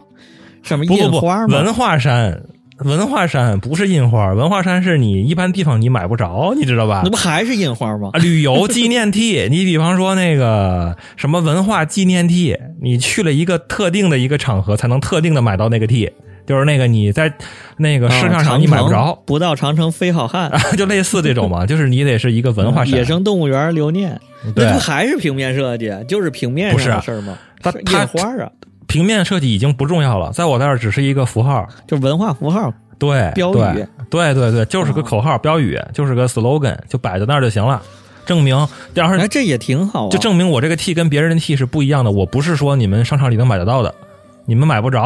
[0.64, 1.58] 上面 不不不，印花吗？
[1.58, 2.42] 文化衫，
[2.80, 7.10] 文化衫不是印花，文化衫是你一般地方你买不着，你知道吧那？
[7.10, 8.20] 不还是印花吗啊，？
[8.20, 16.12] 旅游纪念 T， 你比方说那个什么文化纪念 T，你去了一个特定的一个场合才能特定的买到那个 T，
[16.46, 17.34] 就是那个你在
[17.78, 20.52] 那个市啊场上你买不着，不到长城非好汉。
[20.78, 23.06] 就类似这种嘛， 就是你得是一个文化衫野。
[23.06, 24.20] 生动物园留念，
[24.54, 25.90] 那不还是平面设计？
[26.10, 27.38] 就是平面上的事儿吗？
[27.62, 28.52] 它它印花啊，
[28.88, 31.68] 平面设计已经不重要了，在我那儿只是一个符号。
[31.88, 32.74] 就文化符号。
[32.98, 37.82] 对，标语对对对，就是个啊口号、标语，就是个 slogan，就摆在那儿就行了，
[38.26, 38.56] 证明。
[38.94, 40.10] 然后哎，这也挺好啊。
[40.10, 43.94] 就证明我这个 T 跟别人的 T 是不一样的，我不是说你们商场里能买得到的，
[44.46, 45.02] 你们买不着。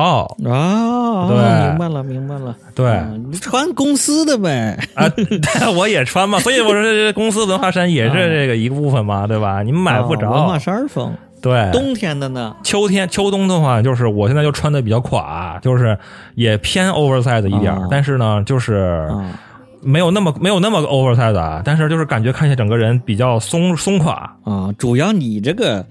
[0.45, 2.55] 啊，对明白了，明白了。
[2.75, 4.77] 对啊你穿公司的呗。
[4.93, 5.25] 啊，对
[5.75, 9.63] 我也穿嘛，所以我说这公司文化衫也是这个一个部分嘛，对吧？
[9.63, 10.29] 你们买不着。
[10.29, 11.11] 啊文化衫儿风。
[11.41, 12.55] 对，冬天的呢？
[12.63, 15.97] 秋天、秋冬的话，就是我现在就穿的比较垮，就是
[16.35, 19.39] 也偏 oversize 一点但是呢，就是啊，
[19.81, 24.35] 没有那么没有那么 oversize 啊，但是就是感觉看起来整个人比较松松垮。
[24.43, 25.85] 啊，主要你这个。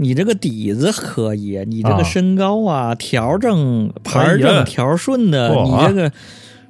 [0.00, 6.12] 你这个底子可以，你这啊个身高啊，条正盘哎呀正条顺的，你这个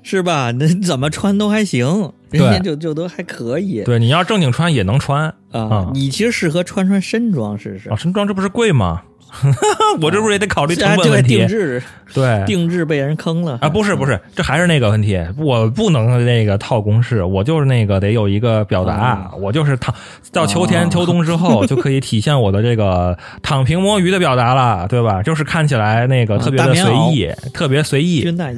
[0.02, 0.50] 是吧？
[0.52, 5.90] 那怎么穿都还行，人家对就就都还可以对，你要正经穿也能穿啊啊。
[5.94, 9.02] 你其实适合穿穿身装试试啊，，身装这不是贵吗？
[10.00, 11.36] 我这不是也得考虑成本问题？
[11.36, 11.82] 定制
[12.14, 19.94] 对，定制被人坑了啊，不是不是，这还是那个问题，我不能那个套公式，我就是那个得有一个表达，啊我就是躺
[20.32, 25.22] 到秋天、哦秋冬之后就可以体现我的这个 躺平摸鱼的表达了，对吧？
[25.22, 28.56] 就是看起来那个啊特别的随意，特别随意，军大衣。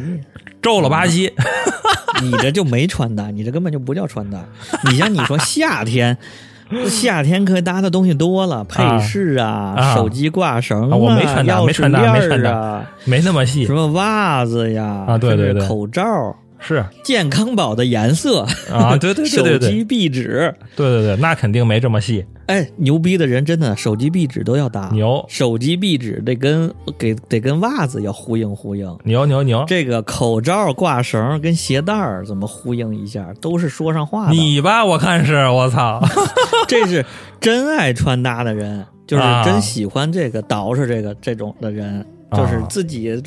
[0.63, 1.33] 皱了吧唧。
[2.23, 4.45] 你这就没穿搭，你这根本就不叫穿搭。
[4.91, 6.17] 你像你说夏天，
[6.89, 16.37] 夏天可以搭的东西多了，配饰啊，啊手机挂绳啊我没穿搭没穿搭没链穿搭没那么细什么袜子呀，啊对对对口罩。
[16.63, 19.25] 是健康宝的颜色啊对对对对
[19.65, 22.23] 手机壁纸，对对对，那肯定没这么细。
[22.51, 29.65] 哎，牛逼的人真的手机壁纸都要搭，牛手机壁纸得跟给得跟袜子要呼应呼应，牛牛牛！
[29.67, 34.33] 这个口罩挂绳跟鞋带儿怎么呼应一下，都是说上话的。
[34.33, 36.03] 你吧，我看是我操，
[36.67, 37.05] 这是
[37.41, 43.23] 真爱穿搭的人，就是啊真喜欢这个捯饬这个这种的人，啊就是自己。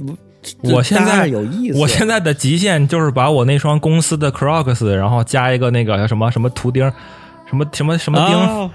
[0.61, 6.91] 我现在有意思，我现在的极限就是把我那双公司的 Crocs，然后加一个那个叫什么什么图钉，
[7.53, 8.71] 什么什么什么钉，啊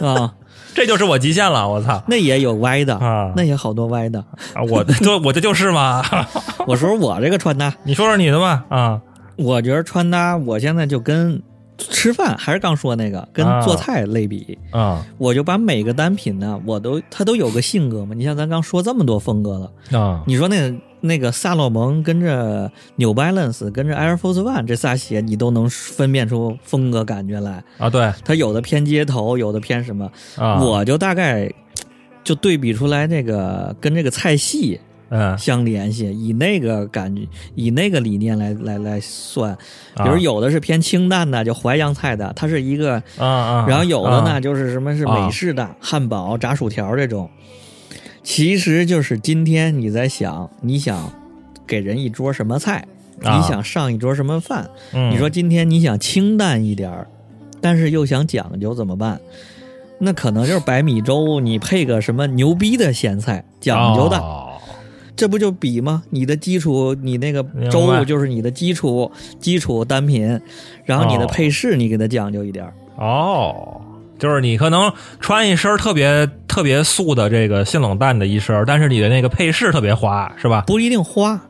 [0.20, 0.34] 啊，
[0.74, 1.66] 这就是我极限了。
[1.66, 4.18] 我操那也有歪的啊那也好多歪的。
[4.52, 4.62] 啊！
[4.68, 6.04] 我就我这就是嘛。
[6.68, 9.00] 我说我这个穿搭， 你说说你的吧啊
[9.36, 11.42] 我觉得穿搭，我现在就跟
[11.78, 18.14] 吃饭还是刚说那个，跟啊做菜类比，啊我就把每个单品呢，我都它都有个性格嘛。
[18.14, 19.58] 你像咱刚说这么多风格
[19.90, 20.70] 了，啊你说那
[21.00, 27.62] 那个萨洛蒙跟着 New Balance 跟着 Air Force One 这仨鞋，你都能分辨出风格感觉来。
[27.78, 27.88] 啊！
[27.88, 31.52] 对它有的偏街头，有的偏什么，啊，我就大概
[32.24, 34.80] 就对比出来那个跟这个菜系
[35.10, 37.22] 嗯相联系，以那个感觉，
[37.54, 39.56] 以那个理念来来来算。
[39.96, 47.30] 比如啊有的是偏清淡的，就淮扬菜的，它是一个；啊啊，然后有的呢啊就是什么是美式的，汉堡、炸薯条这种。
[48.30, 51.10] 其实就是今天你在想，你想
[51.66, 52.86] 给人一桌什么菜，
[53.24, 54.68] 啊你想上一桌什么饭？
[54.92, 57.06] 嗯你说今天你想清淡一点儿，
[57.62, 59.18] 但是又想讲究怎么办？
[59.98, 64.44] 那可能就是白米粥，你配个什么牛逼的咸菜，讲究的，哦
[65.16, 66.02] 这不就比吗？
[66.10, 69.10] 你的基础，你那个粥就是你的基础
[69.40, 70.38] 基础单品，
[70.84, 72.74] 然后你的哦配饰你给它讲究一点儿。
[72.98, 73.80] 哦，
[74.18, 80.64] 就是你可能穿一身特别特别素的这个性冷淡的一身，但是你的那个配饰特别花，是吧？
[80.66, 81.40] 不一定花，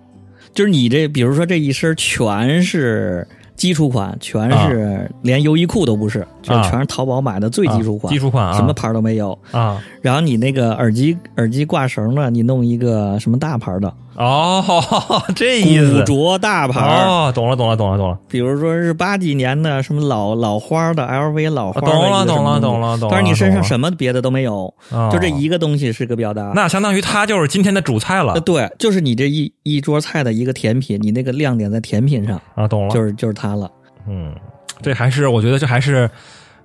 [0.52, 9.36] 就是你这，比如说这一身全是基础款，全是连优衣库都不是，就是全是淘宝买的最基础款，啊基础款啊什么牌儿都没有。
[9.50, 14.62] 啊，然后你那个耳机耳机挂绳呢，你弄一个什么大牌的，哦，
[15.36, 16.04] 这意思古。
[16.04, 18.18] 着大牌儿，哦，懂了，懂了，懂了，懂了。
[18.28, 26.52] 比如说是八几年的什么老老花的 LV 老花的懂了懂了懂了懂了但是你身上什么别的都没有，哦就这一个东西是个表达。
[26.54, 32.92] 那相当于它就是今天的主菜了呃对，就是你这一一桌菜的一个甜品，你那个亮点在甜品上，啊，懂了。
[32.92, 33.70] 就是就是它了。
[34.08, 34.34] 嗯，
[34.82, 36.10] 这还是我觉得这还是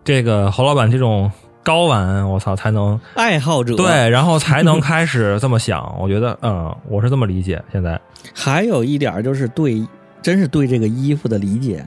[0.03, 1.31] 这个侯老板这种
[1.63, 5.81] 高玩，我操，才能爱好者对，然后才能开始这么想。
[5.99, 7.63] 我觉得，嗯，我是这么理解。
[7.71, 7.99] 现在
[8.33, 9.85] 还有一点就是对，
[10.21, 11.85] 真是对这个衣服的理解。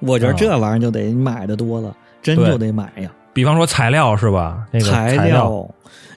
[0.00, 3.10] 我觉得啊这玩意儿就得买的多了，真就得买呀。
[3.32, 4.66] 比方说材料是吧？
[4.72, 5.68] 那个材材料，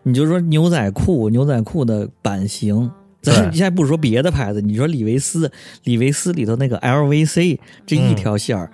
[0.03, 2.89] 你就说牛仔裤，牛仔裤的版型，
[3.21, 5.51] 咱对现在不说别的牌子，你说李维斯，
[5.83, 8.71] 李维斯里头那个 LVC 这一条线儿，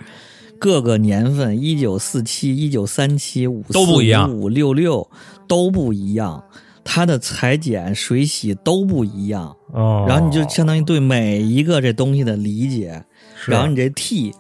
[0.60, 4.30] 各个年份，一九四七、一九三七、五都不一样。
[4.30, 5.10] 五六六
[5.48, 6.44] 都不一样，
[6.84, 13.02] 它的裁剪、水洗都不一样，哦，然后你就相当于对每一个这东西的理解，
[13.42, 13.52] 是。
[13.52, 14.34] 然后你这 T，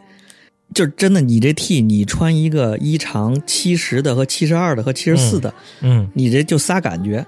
[0.73, 7.25] 就真的你这 T，你穿一个衣长七十的和七十二的和七十四的，嗯，你这就仨感觉。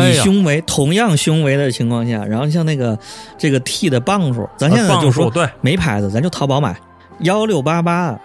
[0.00, 2.96] 你胸围同样胸围的情况下，然后像那个
[3.36, 6.78] 这个 T 的磅数，咱现在就说没牌子，咱就淘宝买
[7.20, 8.18] 幺六八八，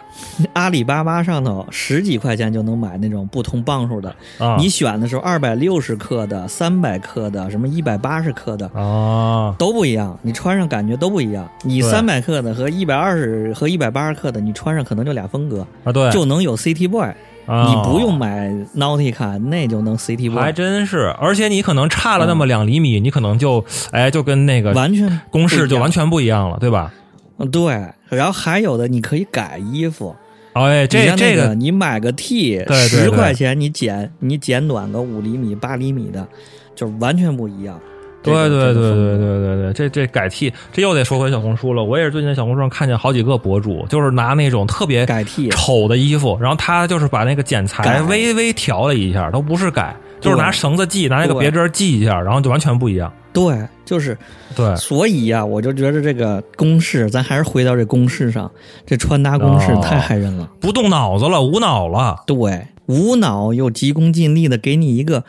[0.53, 4.13] 阿里巴巴上头十几块钱就能买那种不同磅数的。
[4.37, 8.67] 啊，你选的时候二百六十克的、三百克的、什么一百八十克的。
[8.73, 11.49] 啊，都不一样，你穿上感觉都不一样。
[11.63, 17.09] 你对三百克的和一百二十和一百八十克的，你穿上可能就俩风格，啊对，就能有 City Boy
[17.45, 26.93] 啊你不用买 Nautica，那就能 CT 还 Boy，真是，而且你可能差了那么两厘米，你可能就哎就跟那个完全公式就完全全不一样了，对吧？
[27.37, 27.81] 嗯对。
[28.11, 30.15] 然后还有的你可以改衣服，
[30.53, 36.27] 哎，你这像那这个你买个 T 十块钱，你剪你剪短个五厘米、八厘米的，
[36.75, 37.79] 就是完全不一样。
[38.23, 41.83] 对对对对对对对，这这改 T，这又得说回小红书了。
[41.83, 48.01] 我也是最近在小红书上看见好几个博主，就是拿那种特别改 T 丑的衣服，然后他就是把那个剪裁改。
[48.03, 53.11] 微微调了一下，都不是改，就是拿绳子系，拿那个别针系一下，然后就完全不一样。
[53.33, 54.17] 对，就是
[54.55, 58.51] 对，所以呀、我就觉得这个公式，咱还是回到这公式上，
[58.85, 60.49] 这穿搭公式哦太害人了。
[60.59, 62.23] 不动脑子了，无脑了。
[62.27, 65.23] 对，无脑又急功近利的给你一个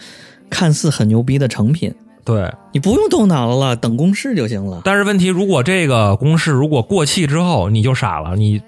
[0.50, 4.82] 看似很牛逼的成品，对，你不用动脑子了，等公式就行了。
[4.84, 8.60] 但是问题，如果这个公式如果过气之后，你就傻了，你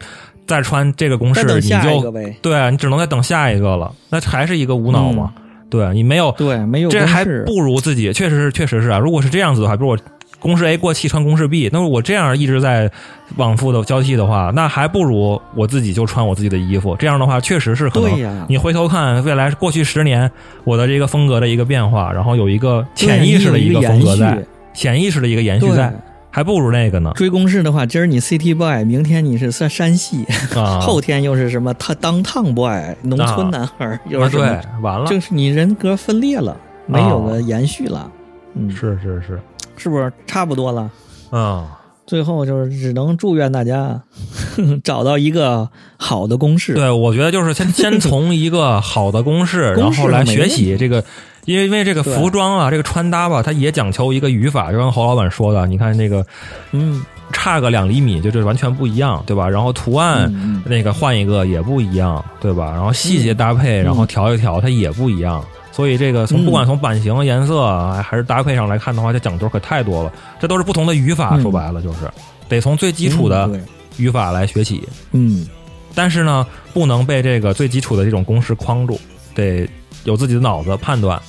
[0.47, 2.13] 再穿这个公式，你就。
[2.41, 5.33] 对啊，你只能再等下一个了，那还是一个无脑吗。
[5.37, 5.44] 嗯
[5.75, 8.99] 对你没有，对，没有这还，不如自己，确实是，确实是啊。
[8.99, 9.99] 如果是这样子的话，比如我
[10.39, 12.89] 公式 A 过气穿公式 B，那么我这样一直在
[13.37, 16.95] 往复的交替的话，那还不如我自己就穿我自己的衣服。
[16.97, 20.31] 这样的话，确实是可能你回头看未来过去十年
[20.63, 24.39] 我的这个风格的一个变化，然后有一个潜意识的一个延续风格在，
[24.73, 25.93] 潜意识的一个延续对在，
[26.35, 30.25] 还不如那个呢追公式的话，今儿你 CT boy，明天你是山山系，
[30.57, 30.81] 啊！
[30.83, 36.57] 后天又是什么他当烫 boy，农村男孩儿，又啊，是什么对，完了，就是你人格分裂了，
[36.87, 38.11] 没有个延续了。
[38.55, 39.41] 嗯，是是是，
[39.77, 40.91] 是不是差不多了？
[41.31, 41.65] 嗯。
[42.07, 43.99] 最后就是只能祝愿大家
[44.85, 45.67] 找到一个
[45.97, 46.75] 好的公式。
[46.75, 51.03] 对，我觉得就是先先从一个好的公式， 然后来学习这个，
[51.45, 56.25] 因为因为这个服装啊，这个穿搭吧，它也讲求一个语法，就跟侯老板说的，你看这个
[56.73, 59.49] 嗯，差个两厘米，就这完全不一样，对吧？
[59.49, 60.33] 然后图案
[60.65, 62.71] 那个换一个也不一样，对吧？
[62.73, 65.45] 然后细节搭配，然后调一调，它也不一样。
[65.73, 70.13] 所以这个从嗯不管从版型、颜色啊还是搭配上来看的话，这讲究可太多了。
[70.39, 72.09] 这都是不同的语法，嗯说白了就是
[72.49, 73.51] 得从最基础的
[73.97, 74.89] 语法来学起。
[75.11, 75.47] 嗯，
[75.93, 79.01] 但是呢，不能被这个最基础的这种公式框住，
[79.35, 79.69] 得
[80.05, 81.21] 有自己的脑子判断，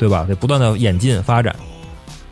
[0.00, 0.24] 对吧？
[0.26, 1.54] 得不断的演进发展，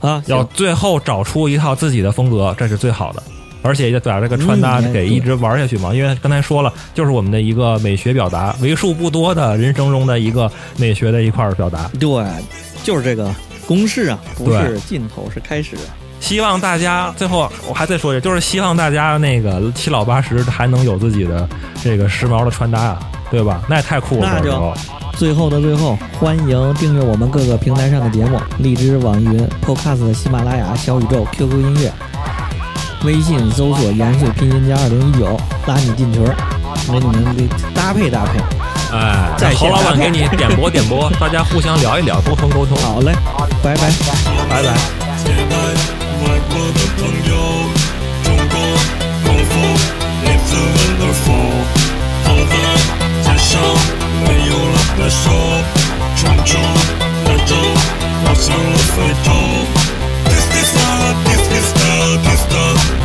[0.00, 3.22] 啊，要最后找出一套自己的风格，这是最好的。
[3.60, 11.90] 而且要把这个穿搭给一直玩下去嘛，因为刚才说了，就是我们的一个美学表达，为数不多的人生中的一个美学的一块表达。
[12.00, 12.24] 对，
[12.82, 13.30] 就是这个
[13.66, 15.76] 公式啊，不是尽头，是开始。
[16.20, 21.46] 希望大家最后我还再说一句，就是希望大家那个七老八十还能有自己的
[21.82, 23.00] 这个时髦的穿搭啊，
[23.30, 23.60] 对吧？
[23.68, 24.28] 那也太酷了。
[24.32, 24.72] 那就
[25.16, 31.92] 最后的最后，欢迎订阅我们各个平台上的节目：荔枝、网易云、Podcast、喜马拉雅、小宇宙、QQ 音乐。
[33.04, 36.22] 微信搜索“盐水拼音加二零一九”，拉你进群，
[36.90, 38.40] 美女们搭配搭配。
[38.96, 42.76] 哎，在侯老板给你点播点播， 大家互相聊一聊，沟通沟通。
[42.78, 43.12] 好嘞，
[43.62, 43.90] 拜拜，
[44.48, 44.74] 拜拜。
[51.30, 51.77] Oh.
[53.48, 53.78] shop，
[54.26, 55.30] 没有了白手，
[56.16, 56.52] 穿着
[57.24, 57.54] 戴着，
[58.26, 58.94] 爬上了飞
[59.24, 59.26] 头。
[60.28, 62.97] This is love, this is love, this is love。